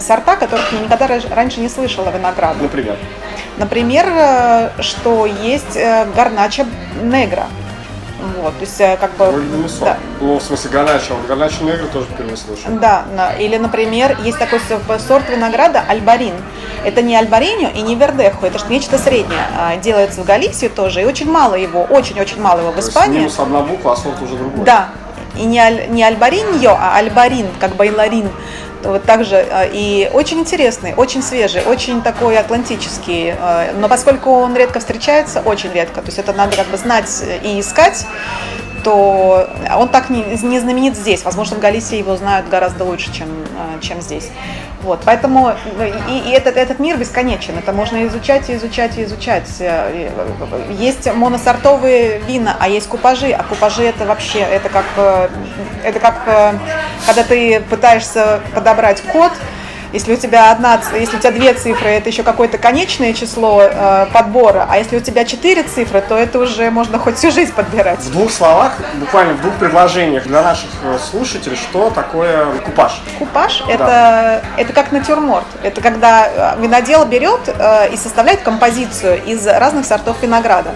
сорта, 0.00 0.36
которых 0.36 0.72
я 0.72 0.80
никогда 0.80 1.08
раньше 1.34 1.60
не 1.60 1.68
слышала 1.68 2.10
винограда. 2.10 2.60
Например? 2.60 2.96
Например, 3.58 4.06
э, 4.08 4.82
что 4.82 5.26
есть 5.26 5.78
гарнача 6.14 6.66
негра. 7.02 7.46
Вот, 8.40 8.54
то 8.54 8.60
есть 8.60 8.80
э, 8.80 8.96
как 8.98 9.16
бы... 9.16 9.44
Да. 9.80 9.98
Ну, 10.20 10.38
в 10.38 10.42
смысле, 10.42 10.70
ганачо. 10.70 11.14
Вот 11.14 11.26
ганачо 11.26 11.62
негр 11.64 11.86
тоже 11.88 12.06
впервые 12.06 12.36
слышу. 12.36 12.62
Да, 12.80 13.04
или, 13.38 13.56
например, 13.56 14.16
есть 14.24 14.38
такой 14.38 14.60
сорт 14.98 15.28
винограда 15.28 15.82
альбарин. 15.86 16.34
Это 16.84 17.02
не 17.02 17.16
альбариньо 17.16 17.68
и 17.74 17.82
не 17.82 17.94
вердехо, 17.96 18.46
это 18.46 18.58
нечто 18.68 18.98
среднее. 18.98 19.46
А, 19.58 19.76
делается 19.76 20.22
в 20.22 20.24
Галисии 20.24 20.68
тоже, 20.68 21.02
и 21.02 21.04
очень 21.04 21.30
мало 21.30 21.54
его, 21.54 21.82
очень-очень 21.82 22.40
мало 22.40 22.60
его 22.60 22.72
в 22.72 22.78
Испании. 22.78 23.18
То 23.18 23.24
есть 23.24 23.38
минус 23.38 23.46
одна 23.46 23.60
буква, 23.60 23.92
а 23.92 23.96
сорт 23.96 24.20
уже 24.22 24.36
другой. 24.36 24.64
Да, 24.64 24.88
и 25.36 25.44
не, 25.44 25.58
аль, 25.58 25.88
не 25.88 26.02
альбариньо, 26.02 26.76
а 26.78 26.96
альбарин, 26.96 27.48
как 27.58 27.76
байларин. 27.76 28.30
Вот 28.84 29.04
также 29.04 29.36
а, 29.36 29.64
и 29.64 30.10
очень 30.12 30.38
интересный, 30.38 30.94
очень 30.94 31.22
свежий, 31.22 31.62
очень 31.62 32.02
такой 32.02 32.36
атлантический. 32.38 33.34
А, 33.38 33.72
но 33.78 33.88
поскольку 33.88 34.30
он 34.30 34.54
редко 34.56 34.80
встречается, 34.80 35.40
очень 35.40 35.72
редко, 35.72 36.00
то 36.00 36.06
есть 36.06 36.18
это 36.18 36.32
надо 36.32 36.56
как 36.56 36.66
бы 36.68 36.76
знать 36.76 37.10
и 37.42 37.60
искать, 37.60 38.06
то 38.84 39.48
он 39.76 39.88
так 39.88 40.10
не, 40.10 40.22
не 40.42 40.60
знаменит 40.60 40.96
здесь. 40.96 41.24
Возможно, 41.24 41.56
в 41.56 41.60
Галисии 41.60 41.96
его 41.96 42.16
знают 42.16 42.48
гораздо 42.48 42.84
лучше, 42.84 43.12
чем, 43.12 43.28
а, 43.58 43.80
чем 43.80 44.00
здесь. 44.00 44.28
Вот, 44.84 45.00
поэтому 45.04 45.54
и, 46.08 46.18
и 46.28 46.30
этот, 46.32 46.58
этот 46.58 46.78
мир 46.78 46.98
бесконечен. 46.98 47.56
Это 47.56 47.72
можно 47.72 48.06
изучать 48.06 48.50
и 48.50 48.54
изучать 48.54 48.98
и 48.98 49.04
изучать. 49.04 49.48
Есть 50.70 51.12
моносортовые 51.12 52.18
вина, 52.26 52.54
а 52.60 52.68
есть 52.68 52.86
купажи. 52.86 53.30
А 53.30 53.42
купажи 53.42 53.82
это 53.82 54.04
вообще, 54.04 54.40
это 54.40 54.68
как, 54.68 54.84
это 55.82 55.98
как 56.00 56.14
когда 57.06 57.24
ты 57.24 57.60
пытаешься 57.60 58.40
подобрать 58.54 59.00
код, 59.00 59.32
если 59.94 60.12
у 60.12 60.16
тебя 60.16 60.50
одна, 60.50 60.80
если 60.92 61.16
у 61.16 61.20
тебя 61.20 61.30
две 61.30 61.54
цифры, 61.54 61.88
это 61.88 62.08
еще 62.08 62.24
какое-то 62.24 62.58
конечное 62.58 63.12
число 63.12 63.62
э, 63.62 64.06
подбора, 64.12 64.66
а 64.68 64.76
если 64.76 64.96
у 64.96 65.00
тебя 65.00 65.24
четыре 65.24 65.62
цифры, 65.62 66.02
то 66.06 66.18
это 66.18 66.40
уже 66.40 66.68
можно 66.72 66.98
хоть 66.98 67.16
всю 67.16 67.30
жизнь 67.30 67.52
подбирать. 67.52 68.00
В 68.00 68.10
двух 68.10 68.32
словах, 68.32 68.72
буквально 68.96 69.34
в 69.34 69.40
двух 69.40 69.54
предложениях 69.54 70.24
для 70.24 70.42
наших 70.42 70.68
э, 70.82 70.98
слушателей, 70.98 71.56
что 71.56 71.90
такое 71.90 72.44
купаж? 72.64 73.00
Купаж 73.20 73.62
да. 73.68 73.72
это, 73.72 74.44
это 74.56 74.72
как 74.72 74.90
натюрморт. 74.90 75.46
Это 75.62 75.80
когда 75.80 76.54
э, 76.56 76.60
винодел 76.60 77.04
берет 77.04 77.42
э, 77.46 77.92
и 77.92 77.96
составляет 77.96 78.40
композицию 78.42 79.22
из 79.24 79.46
разных 79.46 79.86
сортов 79.86 80.20
винограда. 80.22 80.72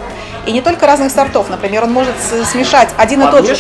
И 0.47 0.53
не 0.53 0.63
только 0.63 0.87
разных 0.87 1.13
сортов. 1.13 1.51
Например, 1.51 1.85
он 1.85 1.93
может 1.93 2.15
смешать 2.21 2.89
один 2.97 3.23
и 3.23 3.31
тот 3.31 3.47
же. 3.47 3.57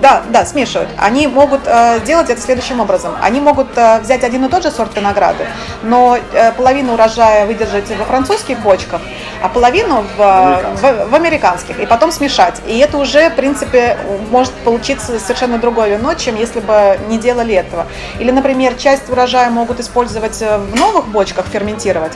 Да, 0.00 0.22
да, 0.30 0.46
смешивают. 0.46 0.88
Они 0.98 1.26
могут 1.26 1.60
э, 1.66 2.00
делать 2.06 2.30
это 2.30 2.40
следующим 2.40 2.80
образом. 2.80 3.14
Они 3.20 3.40
могут 3.40 3.68
э, 3.76 4.00
взять 4.00 4.24
один 4.24 4.44
и 4.44 4.48
тот 4.48 4.62
же 4.62 4.70
сорт 4.70 4.91
винограда, 4.94 5.44
но 5.82 6.16
э, 6.16 6.52
половину 6.52 6.94
урожая 6.94 7.46
выдержать 7.46 7.90
во 7.96 8.04
французских 8.04 8.60
бочках, 8.60 9.00
а 9.42 9.48
половину 9.48 10.04
в, 10.16 10.18
в, 10.18 11.08
в 11.10 11.14
американских. 11.14 11.80
И 11.80 11.86
потом 11.86 12.12
смешать. 12.12 12.60
И 12.66 12.78
это 12.78 12.98
уже, 12.98 13.30
в 13.30 13.34
принципе, 13.34 13.98
может 14.30 14.52
получиться 14.64 15.18
совершенно 15.18 15.58
другое 15.58 15.96
вино, 15.96 16.14
чем 16.14 16.36
если 16.36 16.60
бы 16.60 16.98
не 17.08 17.18
делали 17.18 17.54
этого. 17.54 17.86
Или, 18.18 18.30
например, 18.30 18.74
часть 18.74 19.10
урожая 19.10 19.50
могут 19.50 19.80
использовать 19.80 20.40
э, 20.42 20.58
в 20.58 20.76
новых 20.76 21.08
бочках, 21.08 21.46
ферментировать, 21.46 22.12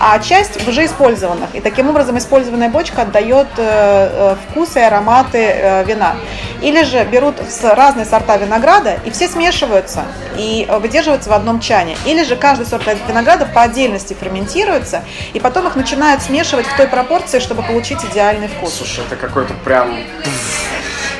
а 0.00 0.18
часть 0.18 0.62
в 0.62 0.68
уже 0.68 0.84
использованных. 0.84 1.54
И 1.54 1.60
таким 1.60 1.88
образом 1.88 2.16
использованная 2.18 2.68
бочка 2.68 3.02
отдает 3.02 3.48
Э, 3.60 4.08
э, 4.12 4.36
вкусы 4.50 4.80
и 4.80 4.82
ароматы 4.82 5.38
э, 5.38 5.84
вина. 5.84 6.16
Или 6.62 6.82
же 6.82 7.04
берут 7.04 7.36
разные 7.62 8.04
сорта 8.04 8.36
винограда 8.36 8.98
и 9.04 9.10
все 9.10 9.28
смешиваются 9.28 10.04
и 10.36 10.66
выдерживаются 10.80 11.30
в 11.30 11.32
одном 11.32 11.60
чане. 11.60 11.96
Или 12.10 12.24
же 12.24 12.34
каждый 12.34 12.66
сорт 12.66 12.82
винограда 13.06 13.46
по 13.46 13.62
отдельности 13.62 14.16
ферментируется 14.18 15.04
и 15.32 15.38
потом 15.38 15.68
их 15.68 15.76
начинают 15.76 16.22
смешивать 16.22 16.66
в 16.66 16.76
той 16.76 16.88
пропорции, 16.88 17.38
чтобы 17.38 17.62
получить 17.62 18.04
идеальный 18.04 18.48
вкус. 18.48 18.74
Слушай, 18.74 19.04
это 19.06 19.14
какой-то 19.14 19.54
прям 19.64 19.96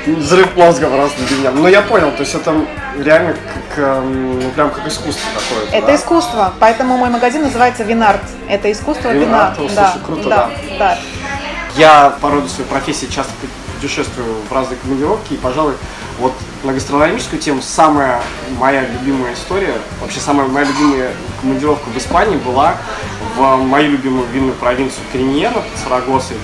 взрыв 0.05 0.57
мозга 0.57 0.89
просто 0.89 1.23
для 1.29 1.37
меня. 1.37 1.51
Но 1.53 1.69
я 1.69 1.83
понял, 1.83 2.11
то 2.11 2.21
есть 2.23 2.35
это 2.35 2.53
реально 2.99 3.35
как, 3.35 3.79
эм, 3.85 4.41
ну, 4.41 4.51
прям 4.51 4.71
как 4.73 4.89
искусство 4.89 5.29
какое-то. 5.33 5.77
Это 5.77 5.87
да? 5.87 5.95
искусство, 5.95 6.55
поэтому 6.59 6.97
мой 6.97 7.11
магазин 7.11 7.43
называется 7.43 7.85
Винарт. 7.85 8.23
Это 8.49 8.73
искусство 8.73 9.11
вина. 9.11 9.55
Винарт, 9.57 9.75
да, 9.77 9.93
слушай, 9.93 10.05
круто, 10.05 10.29
да. 10.29 10.51
да. 10.71 10.79
да. 10.79 10.99
Я 11.77 12.17
по 12.21 12.31
роду 12.31 12.49
своей 12.49 12.69
профессии 12.69 13.07
часто 13.07 13.33
путешествую 13.77 14.27
в 14.49 14.53
разные 14.53 14.77
командировки, 14.79 15.35
и, 15.35 15.37
пожалуй, 15.37 15.75
вот 16.21 16.35
на 16.65 16.73
гастрономическую 16.73 17.41
тему 17.41 17.63
самая 17.63 18.21
моя 18.59 18.87
любимая 18.87 19.33
история, 19.33 19.75
вообще 20.01 20.21
самая 20.21 20.47
моя 20.47 20.67
любимая 20.67 21.13
командировка 21.41 21.89
в 21.89 21.97
Испании 21.97 22.37
была 22.37 22.77
в 23.37 23.57
мою 23.57 23.93
любимую 23.93 24.27
винную 24.29 24.55
провинцию 24.55 25.03
Криньена 25.13 25.55
под 25.61 25.79
Сарагосой 25.83 26.37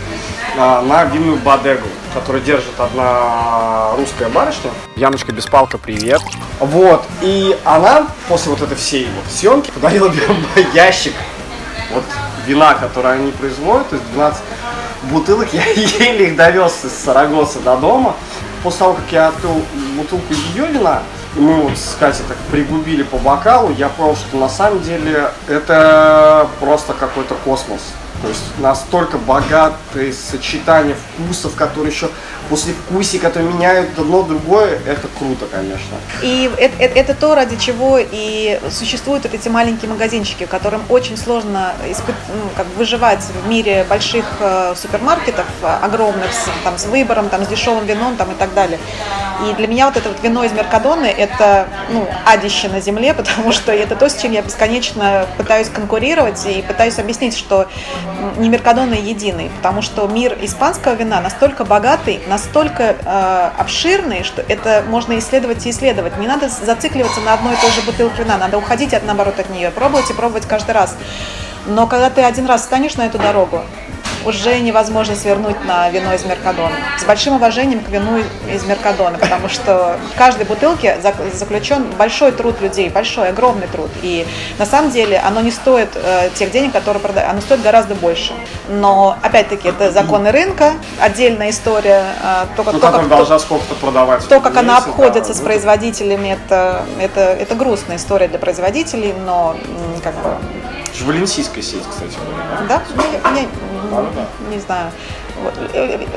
а, 0.57 0.81
на 0.83 1.05
винную 1.05 1.37
Бадегу, 1.39 1.87
которую 2.15 2.43
держит 2.43 2.79
одна 2.79 3.95
русская 3.97 4.31
барышня. 4.31 4.71
Яночка 4.97 5.33
Беспалка, 5.33 5.77
привет. 5.77 6.23
Вот, 6.59 7.05
и 7.21 7.57
она 7.65 8.07
после 8.29 8.53
вот 8.53 8.63
этой 8.63 8.77
всей 8.77 9.07
вот 9.15 9.31
съемки 9.31 9.71
подарила 9.71 10.09
мне 10.09 10.23
ящик 10.75 11.13
вот 11.93 12.05
вина, 12.47 12.75
которое 12.75 13.15
они 13.15 13.31
производят, 13.33 13.91
то 13.91 13.97
есть 13.97 14.11
12 14.13 14.43
бутылок, 15.11 15.49
я 15.53 15.65
еле 15.67 16.29
их 16.29 16.37
довез 16.37 16.85
из 16.85 16.93
Сарагоса 16.93 17.61
до 17.61 17.77
дома. 17.77 18.17
После 18.63 18.79
того, 18.81 18.95
как 18.95 19.13
я 19.13 19.29
открыл 19.29 19.63
бутылку 19.97 20.33
ее 20.55 20.67
вина, 20.67 21.03
и 21.37 21.41
мы 21.41 21.63
вот 21.63 21.77
с 21.77 21.97
Катей 21.99 22.25
так 22.27 22.37
пригубили 22.51 23.03
по 23.03 23.19
бокалу, 23.19 23.73
я 23.73 23.89
понял, 23.89 24.17
что 24.17 24.37
на 24.39 24.49
самом 24.49 24.83
деле 24.83 25.31
это 25.49 26.49
просто 26.61 26.95
какой-то 26.95 27.35
космос. 27.45 27.81
То 28.23 28.29
есть 28.29 28.43
настолько 28.59 29.19
богатые 29.19 30.13
сочетания 30.13 30.97
вкусов, 30.97 31.55
которые 31.55 31.93
еще 31.93 32.09
после 32.49 32.73
вкуси, 32.73 33.19
которые 33.19 33.53
меняют 33.53 33.99
одно 33.99 34.23
другое, 34.23 34.79
это 34.87 35.09
круто, 35.19 35.47
конечно. 35.51 35.97
И 36.23 36.51
это, 36.59 36.83
это, 36.83 36.99
это 36.99 37.15
то, 37.15 37.35
ради 37.35 37.57
чего 37.57 37.99
и 37.99 38.61
существуют 38.71 39.25
вот 39.25 39.35
эти 39.35 39.49
маленькие 39.49 39.91
магазинчики, 39.91 40.47
которым 40.47 40.83
очень 40.89 41.17
сложно 41.17 41.75
испыт, 41.89 42.15
ну, 42.29 42.49
как 42.57 42.67
выживать 42.77 43.21
в 43.21 43.49
мире 43.49 43.85
больших 43.89 44.25
э, 44.41 44.75
супермаркетов, 44.77 45.47
э, 45.63 45.67
огромных, 45.83 46.33
с, 46.33 46.49
там, 46.65 46.79
с 46.79 46.87
выбором, 46.87 47.29
там, 47.29 47.45
с 47.45 47.49
дешевым 47.49 47.87
вином 47.87 48.17
там, 48.17 48.33
и 48.33 48.35
так 48.35 48.55
далее. 48.55 48.79
И 49.49 49.55
для 49.55 49.67
меня 49.67 49.87
вот 49.87 49.97
это 49.97 50.09
вот 50.09 50.23
вино 50.23 50.45
из 50.45 50.53
Меркадоны– 50.53 51.07
это 51.19 51.69
ну, 51.91 52.09
адище 52.25 52.69
на 52.69 52.81
земле, 52.81 53.15
потому 53.17 53.53
что 53.53 53.73
это 53.73 53.97
то, 53.97 54.09
с 54.09 54.17
чем 54.21 54.33
я 54.33 54.43
бесконечно 54.43 55.27
пытаюсь 55.37 55.69
конкурировать 55.69 56.45
и 56.47 56.63
пытаюсь 56.63 56.99
объяснить, 56.99 57.37
что 57.37 57.69
не 58.39 58.49
Меркадоны 58.49 58.95
единый, 58.95 59.51
потому 59.57 59.83
что 59.83 60.07
мир 60.07 60.37
испанского 60.41 60.95
вина 60.95 61.21
настолько 61.21 61.65
богатый, 61.65 62.21
настолько 62.37 62.83
э, 62.83 63.51
обширный, 63.59 64.23
что 64.23 64.43
это 64.43 64.85
можно 64.87 65.19
исследовать 65.19 65.65
и 65.65 65.71
исследовать. 65.71 66.19
Не 66.19 66.27
надо 66.27 66.51
зацикливаться 66.51 67.21
на 67.23 67.33
одной 67.33 67.55
и 67.55 67.57
той 67.57 67.71
же 67.71 67.81
бутылке 67.81 68.25
вина, 68.25 68.37
надо 68.37 68.59
уходить 68.59 68.93
от, 68.93 69.07
наоборот 69.07 69.41
от 69.41 69.49
нее, 69.49 69.71
пробовать 69.71 70.11
и 70.11 70.13
пробовать 70.13 70.45
каждый 70.47 70.73
раз. 70.73 70.97
Но 71.67 71.87
когда 71.87 72.11
ты 72.11 72.21
один 72.21 72.45
раз 72.45 72.65
станешь 72.65 72.97
на 72.97 73.07
эту 73.07 73.19
дорогу, 73.19 73.63
уже 74.27 74.59
невозможно 74.59 75.15
свернуть 75.15 75.65
на 75.65 75.89
вино 75.91 76.13
из 76.13 76.25
Меркадона. 76.25 76.75
С 76.99 77.05
большим 77.05 77.35
уважением 77.35 77.81
к 77.81 77.89
вину 77.89 78.19
из 78.53 78.65
Меркадона, 78.65 79.19
потому 79.19 79.49
что 79.49 79.99
в 80.13 80.19
каждой 80.19 80.47
бутылке 80.47 80.99
заключен 81.33 81.85
большой 81.97 82.33
труд 82.33 82.61
людей, 82.61 82.89
большой, 82.89 83.29
огромный 83.29 83.69
труд. 83.69 83.91
И 84.03 84.27
на 84.59 84.67
самом 84.67 84.91
деле 84.91 85.19
оно 85.19 85.41
не 85.41 85.51
стоит 85.51 85.91
э, 85.95 86.31
тех 86.35 86.51
денег, 86.51 86.73
которые 86.73 87.01
продают, 87.01 87.31
оно 87.31 87.41
стоит 87.41 87.63
гораздо 87.63 87.95
больше. 87.95 88.33
Но, 88.69 89.17
опять-таки, 89.23 89.69
это 89.69 89.93
законы 89.93 90.33
рынка, 90.33 90.73
отдельная 91.01 91.51
история. 91.51 92.05
Э, 92.23 92.47
то, 92.57 92.65
как, 92.65 92.75
ну, 92.75 92.81
то, 92.81 92.91
как, 92.91 93.09
должна 93.09 93.39
сколько-то 93.39 93.75
продавать. 93.77 94.27
То, 94.29 94.41
как 94.41 94.57
она 94.57 94.79
обходится 94.79 95.33
да, 95.33 95.39
с 95.39 95.41
производителями, 95.41 96.31
это, 96.31 96.85
это, 97.01 97.21
это 97.21 97.55
грустная 97.55 97.97
история 97.97 98.27
для 98.27 98.39
производителей, 98.39 99.15
но 99.25 99.57
как 100.03 100.15
бы 100.15 100.37
Валенсийская 101.05 101.63
сеть, 101.63 101.83
кстати. 101.89 102.17
Да? 102.69 102.83
Я, 102.97 103.41
я, 103.41 103.47
не 104.51 104.61
знаю. 104.61 104.91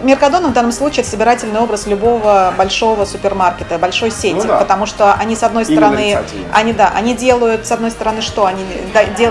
Меркадон 0.01 0.47
в 0.47 0.53
данном 0.53 0.71
случае 0.71 1.01
это 1.01 1.09
собирательный 1.09 1.59
образ 1.59 1.88
любого 1.88 2.53
большого 2.57 3.05
супермаркета, 3.05 3.77
большой 3.77 4.11
сети, 4.11 4.35
ну, 4.35 4.43
да. 4.43 4.57
потому 4.57 4.85
что 4.85 5.13
они 5.13 5.35
с 5.35 5.43
одной 5.43 5.65
стороны, 5.65 6.17
они 6.53 6.73
да, 6.73 6.91
они 6.95 7.13
делают 7.13 7.67
с 7.67 7.71
одной 7.71 7.91
стороны 7.91 8.21
что, 8.21 8.45
они 8.45 8.63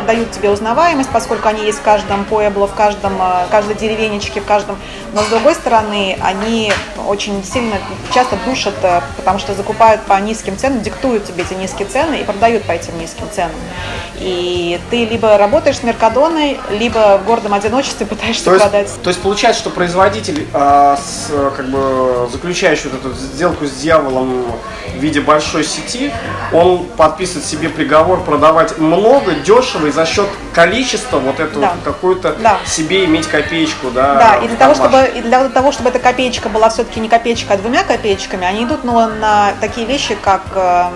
дают 0.07 0.30
тебе 0.30 0.50
узнаваемость, 0.50 1.11
поскольку 1.11 1.49
они 1.49 1.64
есть 1.64 1.78
в 1.78 1.83
каждом 1.83 2.25
поебло, 2.25 2.66
в 2.66 2.75
каждом 2.75 3.14
э, 3.21 3.47
каждой 3.50 3.75
деревенечке, 3.75 4.40
в 4.40 4.45
каждом, 4.45 4.78
но 5.12 5.23
с 5.23 5.26
другой 5.26 5.54
стороны 5.54 6.18
они 6.23 6.73
очень 7.07 7.42
сильно 7.45 7.76
часто 8.12 8.37
душат, 8.47 8.75
э, 8.83 9.00
потому 9.16 9.38
что 9.38 9.54
закупают 9.54 10.02
по 10.02 10.18
низким 10.21 10.57
ценам, 10.57 10.80
диктуют 10.83 11.25
тебе 11.26 11.45
эти 11.45 11.54
низкие 11.54 11.88
цены 11.88 12.16
и 12.21 12.25
продают 12.25 12.64
по 12.64 12.73
этим 12.73 12.99
низким 12.99 13.26
ценам. 13.33 13.52
И 14.16 14.80
ты 14.90 15.04
либо 15.04 15.37
работаешь 15.38 15.78
с 15.78 15.83
Меркадоной, 15.83 16.59
либо 16.71 17.18
в 17.18 17.26
гордом 17.26 17.54
одиночестве 17.54 18.07
пытаешься 18.07 18.45
то 18.45 18.54
есть, 18.54 18.62
продать. 18.62 18.92
То 19.02 19.11
есть 19.11 19.23
получается, 19.23 19.62
что 19.62 19.71
производитель, 19.78 20.44
э, 20.52 20.97
с, 20.97 21.30
как 21.56 21.70
бы 21.70 22.28
заключающий 22.32 22.90
вот 22.90 22.99
эту 22.99 23.14
сделку 23.14 23.64
с 23.64 23.70
дьяволом 23.70 24.44
в 24.92 24.99
виде 24.99 25.20
большой 25.20 25.62
сети, 25.62 26.12
он 26.52 26.85
подписывает 26.97 27.47
себе 27.47 27.68
приговор 27.68 28.25
продавать 28.25 28.76
много, 28.78 29.35
дешево 29.35 29.87
и 29.87 29.92
за 29.92 30.04
счет 30.04 30.26
количества 30.52 31.20
вот 31.20 31.38
этого 31.38 31.61
да. 31.61 31.75
какую-то 31.85 32.35
да. 32.42 32.58
себе 32.66 33.04
иметь 33.04 33.28
копеечку, 33.28 33.92
да. 33.92 34.14
Да, 34.16 34.44
и 34.44 34.49
для 34.49 34.56
того, 34.56 34.75
чтобы 34.75 35.12
и 35.14 35.20
для 35.23 35.49
того, 35.49 35.70
чтобы 35.70 35.90
эта 35.90 36.00
копеечка 36.00 36.49
была 36.49 36.70
все-таки 36.70 36.99
не 36.99 37.08
копеечка, 37.08 37.54
а 37.54 37.56
двумя 37.56 37.85
копеечками, 37.85 38.44
они 38.44 38.64
идут 38.64 38.82
ну, 38.82 38.94
на 39.20 39.52
такие 39.61 39.87
вещи, 39.87 40.16
как 40.20 40.42
э, 40.56 40.87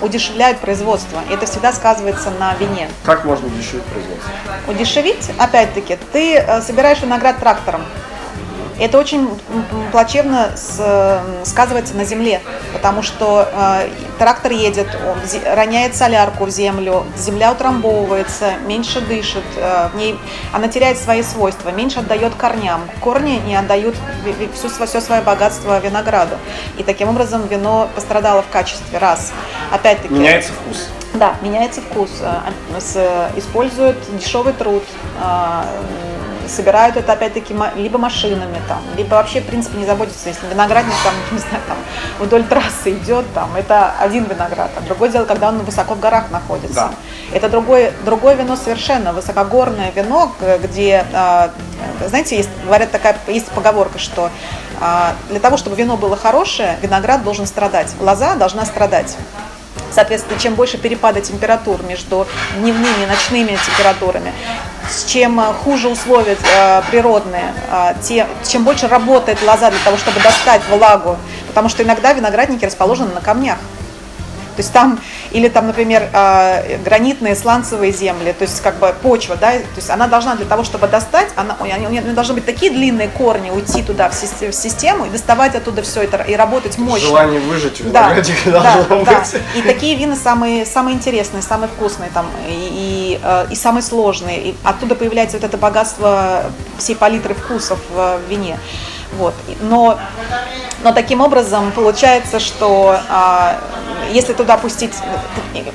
удешевляют 0.00 0.58
производство. 0.58 1.20
И 1.28 1.34
это 1.34 1.44
всегда 1.44 1.74
сказывается 1.74 2.30
на 2.40 2.54
вине. 2.54 2.88
Как 3.04 3.26
можно 3.26 3.46
удешевить 3.48 3.84
производство? 3.84 4.30
Удешевить, 4.68 5.30
опять-таки, 5.38 5.98
ты 6.12 6.36
э, 6.36 6.62
собираешь 6.62 7.02
виноград 7.02 7.38
трактором. 7.38 7.82
Это 8.78 8.98
очень 8.98 9.28
плачевно 9.90 10.50
сказывается 11.44 11.94
на 11.94 12.04
земле, 12.04 12.40
потому 12.72 13.02
что 13.02 13.48
э, 13.52 13.88
трактор 14.18 14.52
едет, 14.52 14.88
он 15.06 15.18
роняет 15.54 15.94
солярку 15.94 16.46
в 16.46 16.50
землю, 16.50 17.04
земля 17.16 17.52
утрамбовывается, 17.52 18.54
меньше 18.66 19.00
дышит, 19.00 19.44
э, 19.56 19.88
в 19.92 19.96
ней, 19.96 20.18
она 20.52 20.68
теряет 20.68 20.98
свои 20.98 21.22
свойства, 21.22 21.70
меньше 21.70 22.00
отдает 22.00 22.34
корням. 22.34 22.82
Корни 23.00 23.40
не 23.46 23.54
отдают 23.56 23.94
все, 24.54 24.68
все 24.86 25.00
свое 25.00 25.22
богатство 25.22 25.78
винограду. 25.78 26.36
И 26.78 26.82
таким 26.82 27.08
образом 27.08 27.46
вино 27.46 27.88
пострадало 27.94 28.42
в 28.42 28.48
качестве. 28.48 28.98
Раз. 28.98 29.32
Опять-таки. 29.70 30.14
Меняется 30.14 30.52
вкус 30.52 30.88
Да, 31.14 31.34
меняется 31.42 31.80
вкус. 31.80 32.10
Э, 32.20 33.30
используют 33.36 33.96
дешевый 34.18 34.52
труд, 34.54 34.82
собирают 36.48 36.96
это 36.96 37.12
опять-таки 37.12 37.54
либо 37.76 37.98
машинами, 37.98 38.60
там, 38.68 38.82
либо 38.96 39.14
вообще, 39.14 39.40
в 39.40 39.46
принципе, 39.46 39.78
не 39.78 39.86
заботятся, 39.86 40.28
если 40.28 40.46
виноградник 40.46 40.94
там, 41.04 41.14
не 41.32 41.38
знаю, 41.38 41.62
там, 41.66 41.76
вдоль 42.20 42.44
трассы 42.44 42.92
идет, 42.92 43.24
там, 43.34 43.54
это 43.56 43.92
один 44.00 44.24
виноград, 44.24 44.70
а 44.76 44.80
другое 44.80 45.10
дело, 45.10 45.24
когда 45.24 45.48
он 45.48 45.58
высоко 45.58 45.94
в 45.94 46.00
горах 46.00 46.30
находится. 46.30 46.74
Да. 46.74 46.90
Это 47.32 47.48
другое, 47.48 47.92
другое 48.04 48.34
вино 48.34 48.56
совершенно, 48.56 49.12
высокогорное 49.12 49.90
вино, 49.92 50.32
где, 50.62 51.04
а, 51.12 51.50
знаете, 52.08 52.36
есть, 52.36 52.50
говорят 52.64 52.90
такая, 52.90 53.16
есть 53.28 53.48
поговорка, 53.48 53.98
что 53.98 54.30
а, 54.80 55.14
для 55.30 55.40
того, 55.40 55.56
чтобы 55.56 55.76
вино 55.76 55.96
было 55.96 56.16
хорошее, 56.16 56.76
виноград 56.82 57.22
должен 57.22 57.46
страдать, 57.46 57.88
лоза 58.00 58.34
должна 58.34 58.64
страдать. 58.64 59.16
Соответственно, 59.92 60.40
чем 60.40 60.54
больше 60.54 60.78
перепада 60.78 61.20
температур 61.20 61.82
между 61.84 62.26
дневными 62.56 63.04
и 63.04 63.06
ночными 63.06 63.58
температурами, 63.66 64.32
чем 65.06 65.40
э, 65.40 65.52
хуже 65.64 65.88
условия 65.88 66.36
э, 66.36 66.82
природные, 66.90 67.52
э, 67.70 67.94
тем, 68.02 68.26
чем 68.46 68.64
больше 68.64 68.88
работает 68.88 69.42
лоза 69.42 69.70
для 69.70 69.80
того, 69.84 69.96
чтобы 69.96 70.20
достать 70.20 70.62
влагу, 70.70 71.16
потому 71.48 71.68
что 71.68 71.82
иногда 71.82 72.12
виноградники 72.12 72.64
расположены 72.64 73.14
на 73.14 73.20
камнях. 73.20 73.58
То 74.52 74.60
есть 74.60 74.72
там, 74.72 75.00
или 75.30 75.48
там, 75.48 75.66
например, 75.66 76.08
а, 76.12 76.62
гранитные 76.84 77.34
сланцевые 77.34 77.92
земли, 77.92 78.32
то 78.32 78.42
есть 78.42 78.60
как 78.60 78.76
бы 78.76 78.94
почва, 79.02 79.36
да, 79.36 79.52
то 79.52 79.76
есть 79.76 79.90
она 79.90 80.06
должна 80.06 80.36
для 80.36 80.46
того, 80.46 80.64
чтобы 80.64 80.88
достать, 80.88 81.28
она, 81.36 81.56
у 81.60 81.64
нее 81.64 82.02
должны 82.02 82.34
быть 82.34 82.44
такие 82.44 82.70
длинные 82.72 83.08
корни, 83.08 83.50
уйти 83.50 83.82
туда 83.82 84.10
в 84.10 84.14
систему 84.14 85.06
и 85.06 85.10
доставать 85.10 85.54
оттуда 85.54 85.82
все 85.82 86.02
это 86.02 86.18
и 86.22 86.34
работать 86.34 86.78
мощно. 86.78 87.08
Желание 87.08 87.40
выжить 87.40 87.80
в 87.80 87.90
да, 87.90 88.14
да, 88.46 88.84
да. 89.04 89.24
И 89.54 89.62
такие 89.62 89.96
вина 89.96 90.16
самые, 90.16 90.66
самые 90.66 90.96
интересные, 90.96 91.42
самые 91.42 91.68
вкусные 91.68 92.10
там, 92.12 92.26
и, 92.48 92.52
и, 92.52 93.20
э, 93.22 93.46
и 93.50 93.54
самые 93.54 93.82
сложные. 93.82 94.40
И 94.40 94.54
оттуда 94.64 94.94
появляется 94.94 95.36
вот 95.36 95.44
это 95.44 95.56
богатство 95.56 96.44
всей 96.78 96.96
палитры 96.96 97.34
вкусов 97.34 97.78
в 97.90 98.20
вине. 98.28 98.58
Вот. 99.18 99.34
Но, 99.60 99.98
но 100.82 100.92
таким 100.92 101.20
образом 101.20 101.72
получается, 101.72 102.40
что 102.40 102.98
а, 103.08 103.58
если 104.12 104.32
туда 104.32 104.56
пустить, 104.56 104.94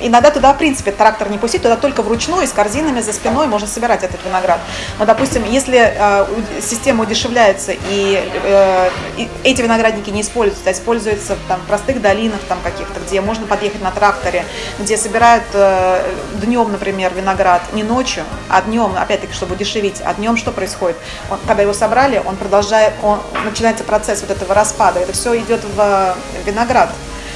иногда 0.00 0.30
туда, 0.30 0.52
в 0.52 0.58
принципе, 0.58 0.92
трактор 0.92 1.30
не 1.30 1.38
пустить, 1.38 1.62
туда 1.62 1.76
только 1.76 2.02
вручную, 2.02 2.46
с 2.46 2.52
корзинами 2.52 3.00
за 3.00 3.12
спиной 3.12 3.46
можно 3.46 3.66
собирать 3.66 4.04
этот 4.04 4.24
виноград. 4.24 4.60
Но, 4.98 5.06
допустим, 5.06 5.44
если 5.44 5.78
э, 5.78 6.26
система 6.60 7.02
удешевляется 7.02 7.72
и, 7.72 8.22
э, 8.44 8.90
и 9.16 9.28
эти 9.44 9.62
виноградники 9.62 10.10
не 10.10 10.22
используются, 10.22 10.70
а 10.70 10.72
используются 10.72 11.36
там, 11.48 11.60
в 11.60 11.64
простых 11.64 12.00
долинах 12.00 12.40
там, 12.48 12.58
каких-то, 12.62 13.00
где 13.00 13.20
можно 13.20 13.46
подъехать 13.46 13.82
на 13.82 13.90
тракторе, 13.90 14.44
где 14.78 14.96
собирают 14.96 15.44
э, 15.54 16.12
днем, 16.42 16.70
например, 16.70 17.12
виноград, 17.14 17.62
не 17.72 17.82
ночью, 17.82 18.24
а 18.48 18.62
днем, 18.62 18.92
опять-таки, 18.96 19.32
чтобы 19.32 19.54
удешевить, 19.54 20.00
а 20.04 20.14
днем 20.14 20.36
что 20.36 20.52
происходит? 20.52 20.96
Он, 21.30 21.38
когда 21.46 21.62
его 21.62 21.72
собрали, 21.72 22.22
он 22.24 22.36
продолжает, 22.36 22.92
он, 23.02 23.20
начинается 23.44 23.84
процесс 23.84 24.20
вот 24.20 24.30
этого 24.30 24.54
распада, 24.54 24.97
это 24.98 25.12
все 25.12 25.38
идет 25.38 25.60
в 25.76 26.16
виноград. 26.44 26.90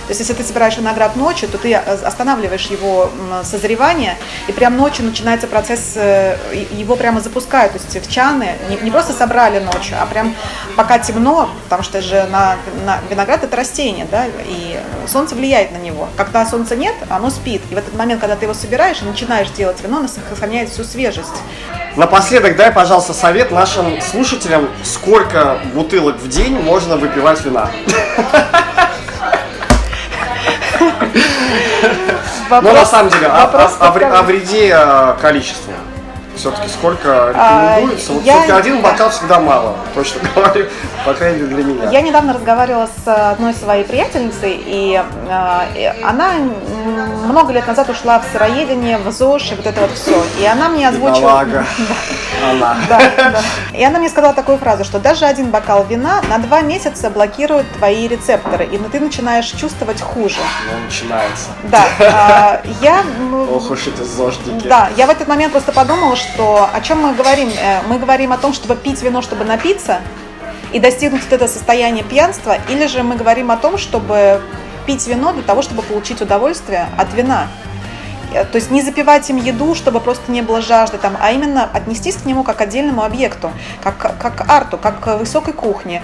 То 0.07 0.11
есть, 0.11 0.21
если 0.21 0.35
ты 0.35 0.43
собираешь 0.43 0.77
виноград 0.77 1.15
ночью, 1.15 1.49
то 1.49 1.59
ты 1.59 1.73
э, 1.73 1.79
останавливаешь 1.79 2.67
его 2.67 3.11
созревание, 3.45 4.17
и 4.49 4.53
прям 4.53 4.77
ночью 4.77 5.05
начинается 5.05 5.47
процесс, 5.47 5.93
э, 5.95 6.37
его 6.73 6.97
прямо 6.97 7.21
запускают, 7.21 7.73
то 7.73 7.79
есть 7.79 8.07
в 8.07 8.13
чаны, 8.13 8.57
не, 8.69 8.77
не 8.77 8.91
просто 8.91 9.13
собрали 9.13 9.61
ночью, 9.61 9.97
а 10.01 10.07
прям 10.07 10.35
пока 10.77 10.99
темно, 10.99 11.49
потому 11.65 11.85
что 11.85 12.03
же 12.03 12.25
на, 12.25 12.57
на 12.85 12.99
виноград 13.11 13.45
это 13.45 13.57
растение, 13.57 14.07
да, 14.11 14.27
и 14.27 14.81
солнце 15.07 15.37
влияет 15.37 15.71
на 15.71 15.79
него. 15.79 16.09
Когда 16.17 16.45
солнца 16.47 16.75
нет, 16.75 16.95
оно 17.09 17.31
спит, 17.31 17.63
и 17.71 17.75
в 17.75 17.79
этот 17.79 17.95
момент, 17.95 18.21
когда 18.21 18.35
ты 18.35 18.47
его 18.47 18.55
собираешь 18.55 19.01
и 19.03 19.05
начинаешь 19.05 19.51
делать 19.51 19.81
вино, 19.83 19.99
оно 19.99 20.09
сохраняет 20.09 20.69
всю 20.69 20.83
свежесть. 20.83 21.43
Напоследок 21.97 22.57
дай, 22.57 22.73
пожалуйста, 22.73 23.13
совет 23.13 23.51
нашим 23.51 24.01
слушателям, 24.01 24.69
сколько 24.83 25.59
бутылок 25.75 26.17
в 26.17 26.29
день 26.29 26.59
можно 26.59 26.97
выпивать 26.97 27.45
вина. 27.45 27.71
Вопрос, 32.49 32.73
Но 32.75 32.81
на 32.81 32.87
самом 32.87 33.11
деле, 33.11 33.27
а, 33.29 33.47
вопрос 33.47 33.77
о, 33.81 33.87
о, 33.87 34.19
о 34.19 34.23
вреде 34.25 34.75
а, 34.75 35.17
количества 35.21 35.73
все-таки 36.37 36.69
сколько 36.69 37.29
рекомендуется? 37.31 38.13
А, 38.13 38.15
вот 38.15 38.25
я... 38.25 38.57
один 38.57 38.83
бокал 38.83 39.11
всегда 39.11 39.41
мало, 39.41 39.77
точно 39.95 40.21
говорю, 40.35 40.67
по 41.05 41.15
крайней 41.15 41.43
мере 41.43 41.55
для 41.55 41.65
меня. 41.65 41.91
Я 41.91 42.03
недавно 42.03 42.33
разговаривала 42.33 42.89
с 43.05 43.31
одной 43.33 43.55
своей 43.55 43.85
приятельницей, 43.85 44.61
и, 44.65 45.03
э, 45.29 46.03
она 46.03 46.33
много 47.27 47.53
лет 47.53 47.67
назад 47.67 47.89
ушла 47.91 48.19
в 48.19 48.25
сыроедение, 48.33 48.99
в 48.99 49.11
ЗОЖ, 49.11 49.53
и 49.53 49.55
вот 49.55 49.67
это 49.67 49.81
вот 49.81 49.93
все. 49.93 50.23
И 50.41 50.45
она 50.45 50.69
мне 50.69 50.89
озвучила... 50.89 51.45
Она. 52.51 52.77
Да, 52.89 53.01
да. 53.17 53.41
И 53.73 53.85
она 53.85 54.01
мне 54.01 54.09
сказала 54.09 54.35
такую 54.35 54.59
фразу, 54.59 54.85
что 54.85 54.99
даже 54.99 55.27
один 55.27 55.51
бокал 55.51 55.85
вина 55.85 56.21
на 56.29 56.39
два 56.39 56.61
месяца 56.63 57.09
блокирует 57.09 57.71
твои 57.75 58.09
рецепторы, 58.09 58.65
и 58.65 58.79
ты 58.79 58.99
начинаешь 58.99 59.47
чувствовать 59.47 60.01
хуже. 60.01 60.39
Ну, 60.67 60.85
начинается. 60.85 61.51
Да. 61.65 61.85
А, 62.01 62.61
я... 62.81 63.05
Ох 63.49 63.71
уж 63.71 63.87
эти 63.87 64.03
зожники. 64.03 64.67
Да, 64.67 64.91
я 64.97 65.07
в 65.07 65.11
этот 65.11 65.29
момент 65.29 65.53
просто 65.53 65.71
подумала, 65.71 66.17
что 66.17 66.69
о 66.73 66.81
чем 66.81 67.03
мы 67.03 67.15
говорим? 67.15 67.51
Э, 67.51 67.81
мы 67.89 67.99
говорим 67.99 68.33
о 68.33 68.39
том, 68.39 68.53
чтобы 68.53 68.75
пить 68.75 69.01
вино, 69.03 69.23
чтобы 69.23 69.45
напиться 69.45 70.01
и 70.73 70.79
достигнуть 70.81 71.23
вот 71.23 71.33
это 71.33 71.49
состояние 71.49 72.05
пьянства, 72.05 72.57
или 72.69 72.87
же 72.87 73.03
мы 73.03 73.17
говорим 73.17 73.51
о 73.51 73.57
том, 73.57 73.79
чтобы 73.79 74.41
пить 74.87 75.07
вино 75.07 75.33
для 75.33 75.43
того, 75.43 75.63
чтобы 75.63 75.83
получить 75.83 76.21
удовольствие 76.21 76.87
от 76.97 77.13
вина. 77.15 77.49
Э, 78.33 78.45
то 78.45 78.57
есть 78.57 78.71
не 78.71 78.83
запивать 78.83 79.29
им 79.31 79.37
еду, 79.37 79.75
чтобы 79.75 80.01
просто 80.01 80.31
не 80.33 80.43
было 80.43 80.61
жажды, 80.61 80.99
там, 80.99 81.17
а 81.21 81.33
именно 81.33 81.69
отнестись 81.73 82.17
к 82.17 82.25
нему 82.25 82.43
как 82.43 82.57
к 82.57 82.61
отдельному 82.61 83.03
объекту, 83.03 83.51
как, 83.83 83.97
как 83.99 84.37
к 84.37 84.51
арту, 84.51 84.79
как 84.79 85.01
к 85.01 85.17
высокой 85.17 85.55
кухне. 85.55 86.03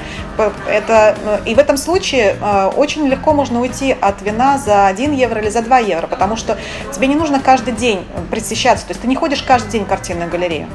Это, 0.68 1.16
э, 1.24 1.38
и 1.46 1.54
в 1.54 1.58
этом 1.58 1.76
случае 1.76 2.36
очень 2.76 3.06
легко 3.06 3.32
можно 3.32 3.60
уйти 3.60 3.96
от 4.00 4.22
вина 4.22 4.58
за 4.58 4.86
1 4.86 5.12
евро 5.12 5.40
или 5.40 5.50
за 5.50 5.62
2 5.62 5.78
евро, 5.78 6.06
потому 6.06 6.36
что 6.36 6.58
тебе 6.92 7.06
не 7.06 7.14
нужно 7.14 7.40
каждый 7.40 7.72
день 7.72 8.06
присещаться, 8.30 8.86
то 8.86 8.92
есть 8.92 9.02
ты 9.02 9.08
не 9.08 9.16
ходишь 9.16 9.42
каждый 9.42 9.70
день 9.70 9.84
в 9.84 9.88
картинную 9.88 10.30
галерею 10.30 10.68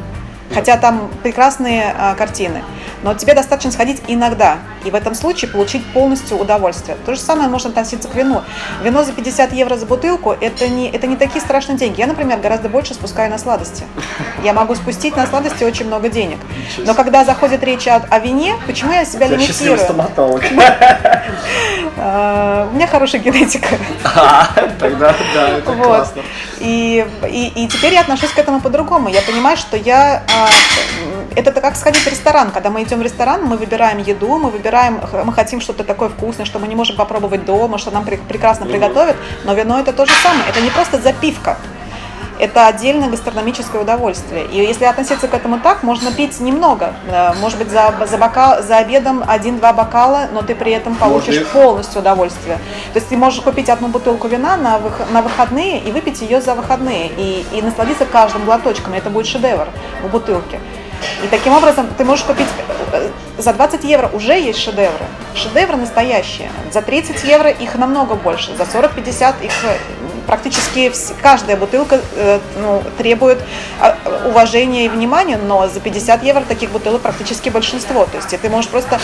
хотя 0.53 0.77
там 0.77 1.09
прекрасные 1.23 1.95
картины. 2.17 2.63
Но 3.03 3.13
тебе 3.13 3.33
достаточно 3.33 3.71
сходить 3.71 4.01
иногда, 4.07 4.59
и 4.85 4.91
в 4.91 4.95
этом 4.95 5.15
случае 5.15 5.51
получить 5.51 5.85
полностью 5.93 6.37
удовольствие. 6.37 6.97
То 7.05 7.15
же 7.15 7.21
самое 7.21 7.49
можно 7.49 7.69
относиться 7.69 8.07
к 8.07 8.15
вину. 8.15 8.41
Вино 8.83 9.03
за 9.03 9.13
50 9.13 9.53
евро 9.53 9.75
за 9.75 9.85
бутылку 9.85 10.31
это 10.31 10.67
не, 10.67 10.89
это 10.89 11.07
не 11.07 11.15
такие 11.15 11.41
страшные 11.41 11.77
деньги. 11.77 11.99
Я, 11.99 12.07
например, 12.07 12.39
гораздо 12.39 12.69
больше 12.69 12.93
спускаю 12.93 13.29
на 13.29 13.37
сладости. 13.37 13.83
Я 14.43 14.53
могу 14.53 14.75
спустить 14.75 15.15
на 15.15 15.25
сладости 15.27 15.63
очень 15.63 15.87
много 15.87 16.09
денег. 16.09 16.39
Но 16.77 16.93
когда 16.93 17.23
заходит 17.25 17.63
речь 17.63 17.87
о, 17.87 18.03
о 18.09 18.19
вине, 18.19 18.55
почему 18.65 18.91
я 18.91 19.05
себя 19.05 19.27
лимитирую? 19.27 19.77
стоматолог. 19.77 20.43
А, 21.95 22.67
у 22.71 22.75
меня 22.75 22.87
хорошая 22.87 23.21
генетика. 23.21 23.67
А, 24.15 24.47
тогда 24.79 25.13
да, 25.33 25.49
это 25.57 25.73
классно. 25.73 26.21
И, 26.59 27.05
и, 27.29 27.47
и 27.55 27.67
теперь 27.67 27.93
я 27.93 28.01
отношусь 28.01 28.31
к 28.31 28.37
этому 28.37 28.61
по-другому. 28.61 29.09
Я 29.09 29.21
понимаю, 29.21 29.57
что 29.57 29.77
я 29.77 30.23
а, 30.27 30.49
это 31.35 31.51
как 31.61 31.75
сходить 31.75 32.03
в 32.03 32.07
ресторан. 32.07 32.51
Когда 32.51 32.69
мы 32.69 32.83
идем 32.83 32.99
в 32.99 33.01
ресторан, 33.01 33.43
мы 33.43 33.57
выбираем 33.57 33.97
еду, 33.99 34.37
мы 34.37 34.49
выбираем, 34.49 34.72
мы 35.25 35.33
хотим 35.33 35.61
что-то 35.61 35.83
такое 35.83 36.09
вкусное, 36.09 36.45
что 36.45 36.59
мы 36.59 36.67
не 36.67 36.75
можем 36.75 36.95
попробовать 36.95 37.45
дома, 37.45 37.77
что 37.77 37.91
нам 37.91 38.05
прекрасно 38.05 38.65
приготовят. 38.65 39.15
Но 39.43 39.53
вино 39.53 39.79
это 39.79 39.93
то 39.93 40.05
же 40.05 40.13
самое. 40.23 40.49
Это 40.49 40.61
не 40.61 40.69
просто 40.69 40.99
запивка 40.99 41.57
это 42.39 42.67
отдельное 42.67 43.09
гастрономическое 43.09 43.81
удовольствие. 43.81 44.45
И 44.45 44.57
если 44.57 44.85
относиться 44.85 45.27
к 45.27 45.33
этому 45.33 45.59
так, 45.59 45.83
можно 45.83 46.11
пить 46.11 46.39
немного. 46.39 46.93
Э, 47.07 47.31
может 47.39 47.57
быть, 47.57 47.69
за, 47.69 47.93
за, 48.05 48.17
бокал, 48.17 48.61
за 48.61 48.77
обедом 48.77 49.23
один-два 49.25 49.73
бокала, 49.73 50.27
но 50.31 50.41
ты 50.41 50.55
при 50.55 50.71
этом 50.71 50.95
получишь 50.95 51.37
Может. 51.37 51.51
полностью 51.51 52.01
удовольствие. 52.01 52.57
То 52.91 52.99
есть 52.99 53.07
ты 53.07 53.17
можешь 53.17 53.41
купить 53.41 53.69
одну 53.69 53.87
бутылку 53.87 54.27
вина 54.27 54.57
на, 54.57 54.79
вых, 54.79 55.01
на 55.11 55.21
выходные 55.21 55.79
и 55.79 55.91
выпить 55.91 56.21
ее 56.21 56.41
за 56.41 56.55
выходные. 56.55 57.11
И, 57.17 57.45
и 57.53 57.61
насладиться 57.61 58.05
каждым 58.05 58.45
глоточком. 58.45 58.93
Это 58.93 59.09
будет 59.09 59.27
шедевр 59.27 59.67
в 60.03 60.09
бутылке. 60.09 60.59
И 61.23 61.27
таким 61.27 61.53
образом 61.53 61.87
ты 61.97 62.03
можешь 62.03 62.25
купить 62.25 62.47
э, 62.91 63.09
за 63.37 63.53
20 63.53 63.83
евро 63.83 64.09
уже 64.13 64.33
есть 64.33 64.59
шедевры. 64.59 65.05
Шедевры 65.35 65.77
настоящие. 65.77 66.49
За 66.71 66.81
30 66.81 67.23
евро 67.23 67.49
их 67.49 67.75
намного 67.75 68.15
больше. 68.15 68.55
За 68.55 68.63
40-50 68.63 69.45
их 69.45 69.51
э, 69.63 69.77
практически 70.27 70.91
каждая 71.21 71.57
бутылка 71.57 72.01
э, 72.15 72.39
ну, 72.57 72.83
требует 72.97 73.39
уважения 74.25 74.85
и 74.85 74.89
внимания, 74.89 75.37
но 75.37 75.67
за 75.67 75.79
50 75.79 76.23
евро 76.23 76.41
таких 76.41 76.71
бутылок 76.71 77.01
практически 77.01 77.49
большинство. 77.49 78.05
То 78.05 78.17
есть 78.17 78.29
ты 78.29 78.49
можешь 78.49 78.69
просто 78.69 78.99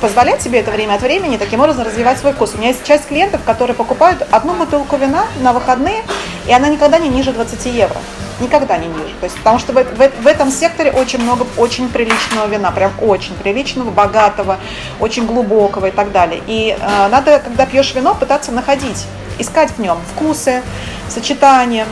позволять 0.00 0.42
себе 0.42 0.60
это 0.60 0.70
время 0.70 0.94
от 0.94 1.02
времени, 1.02 1.36
таким 1.36 1.60
образом 1.60 1.84
развивать 1.84 2.18
свой 2.18 2.32
вкус. 2.32 2.54
У 2.54 2.58
меня 2.58 2.68
есть 2.68 2.84
часть 2.84 3.06
клиентов, 3.06 3.42
которые 3.44 3.74
покупают 3.74 4.26
одну 4.30 4.54
бутылку 4.54 4.96
вина 4.96 5.26
на 5.40 5.52
выходные, 5.52 6.02
и 6.46 6.52
она 6.52 6.68
никогда 6.68 6.98
не 6.98 7.08
ниже 7.08 7.32
20 7.32 7.66
евро 7.66 7.96
никогда 8.42 8.76
не 8.76 8.88
ниже. 8.88 9.14
То 9.20 9.24
есть, 9.24 9.36
потому 9.36 9.58
что 9.58 9.72
в, 9.72 9.76
в, 9.76 10.22
в 10.22 10.26
этом 10.26 10.50
секторе 10.50 10.90
очень 10.90 11.22
много 11.22 11.46
очень 11.56 11.88
приличного 11.88 12.46
вина, 12.46 12.70
прям 12.70 12.92
очень 13.00 13.34
приличного, 13.34 13.90
богатого, 13.90 14.58
очень 15.00 15.26
глубокого 15.26 15.86
и 15.86 15.90
так 15.90 16.12
далее. 16.12 16.42
И 16.46 16.76
э, 16.78 17.08
надо, 17.08 17.38
когда 17.38 17.66
пьешь 17.66 17.94
вино, 17.94 18.14
пытаться 18.14 18.52
находить 18.52 19.06
искать 19.38 19.70
в 19.70 19.78
нем 19.78 19.98
вкусы, 20.14 20.62
сочетания, 21.08 21.86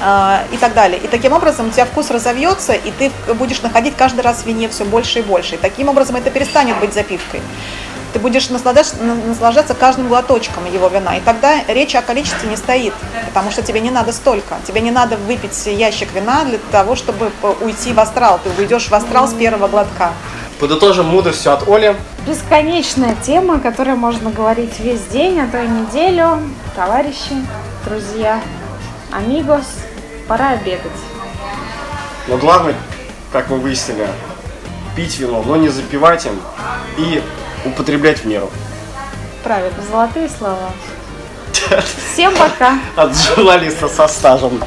а, 0.00 0.44
и 0.52 0.56
так 0.56 0.74
далее. 0.74 1.00
И 1.02 1.08
таким 1.08 1.32
образом 1.32 1.68
у 1.68 1.70
тебя 1.70 1.84
вкус 1.84 2.10
разовьется, 2.10 2.72
и 2.72 2.92
ты 2.92 3.10
будешь 3.34 3.62
находить 3.62 3.96
каждый 3.96 4.20
раз 4.20 4.42
в 4.42 4.46
вине 4.46 4.68
все 4.68 4.84
больше 4.84 5.20
и 5.20 5.22
больше. 5.22 5.56
И 5.56 5.58
таким 5.58 5.88
образом 5.88 6.16
это 6.16 6.30
перестанет 6.30 6.78
быть 6.78 6.94
запивкой. 6.94 7.40
Ты 8.12 8.18
будешь 8.18 8.48
наслаждаться, 8.48 8.96
наслаждаться 9.02 9.74
каждым 9.74 10.08
глоточком 10.08 10.64
его 10.72 10.88
вина. 10.88 11.16
И 11.16 11.20
тогда 11.20 11.62
речь 11.68 11.94
о 11.94 12.02
количестве 12.02 12.48
не 12.48 12.56
стоит, 12.56 12.94
потому 13.26 13.50
что 13.50 13.62
тебе 13.62 13.80
не 13.80 13.90
надо 13.90 14.12
столько. 14.12 14.56
Тебе 14.66 14.80
не 14.80 14.90
надо 14.90 15.16
выпить 15.16 15.66
ящик 15.66 16.12
вина 16.12 16.44
для 16.44 16.58
того, 16.72 16.96
чтобы 16.96 17.30
уйти 17.60 17.92
в 17.92 18.00
астрал. 18.00 18.40
Ты 18.42 18.50
уйдешь 18.60 18.88
в 18.88 18.94
астрал 18.94 19.28
с 19.28 19.34
первого 19.34 19.68
глотка. 19.68 20.12
Подытожим 20.58 21.06
мудростью 21.06 21.52
от 21.52 21.68
Оли. 21.68 21.94
Бесконечная 22.26 23.14
тема, 23.24 23.56
о 23.56 23.60
которой 23.60 23.94
можно 23.94 24.30
говорить 24.30 24.80
весь 24.80 25.02
день, 25.04 25.40
а 25.40 25.46
то 25.46 25.62
и 25.62 25.68
неделю. 25.68 26.40
Товарищи, 26.74 27.46
друзья, 27.84 28.40
амигос, 29.12 29.66
пора 30.26 30.50
обедать. 30.50 30.90
Но 32.26 32.36
главное, 32.38 32.74
как 33.32 33.50
мы 33.50 33.58
выяснили, 33.58 34.08
пить 34.96 35.18
вино, 35.18 35.42
но 35.46 35.56
не 35.56 35.68
запивать 35.68 36.26
им 36.26 36.40
и 36.96 37.22
употреблять 37.64 38.18
в 38.20 38.24
меру. 38.26 38.50
Правильно, 39.44 39.82
золотые 39.90 40.28
слова. 40.28 40.70
Всем 42.12 42.34
пока. 42.36 42.78
От 42.96 43.16
журналиста 43.16 43.88
со 43.88 44.08
стажем. 44.08 44.62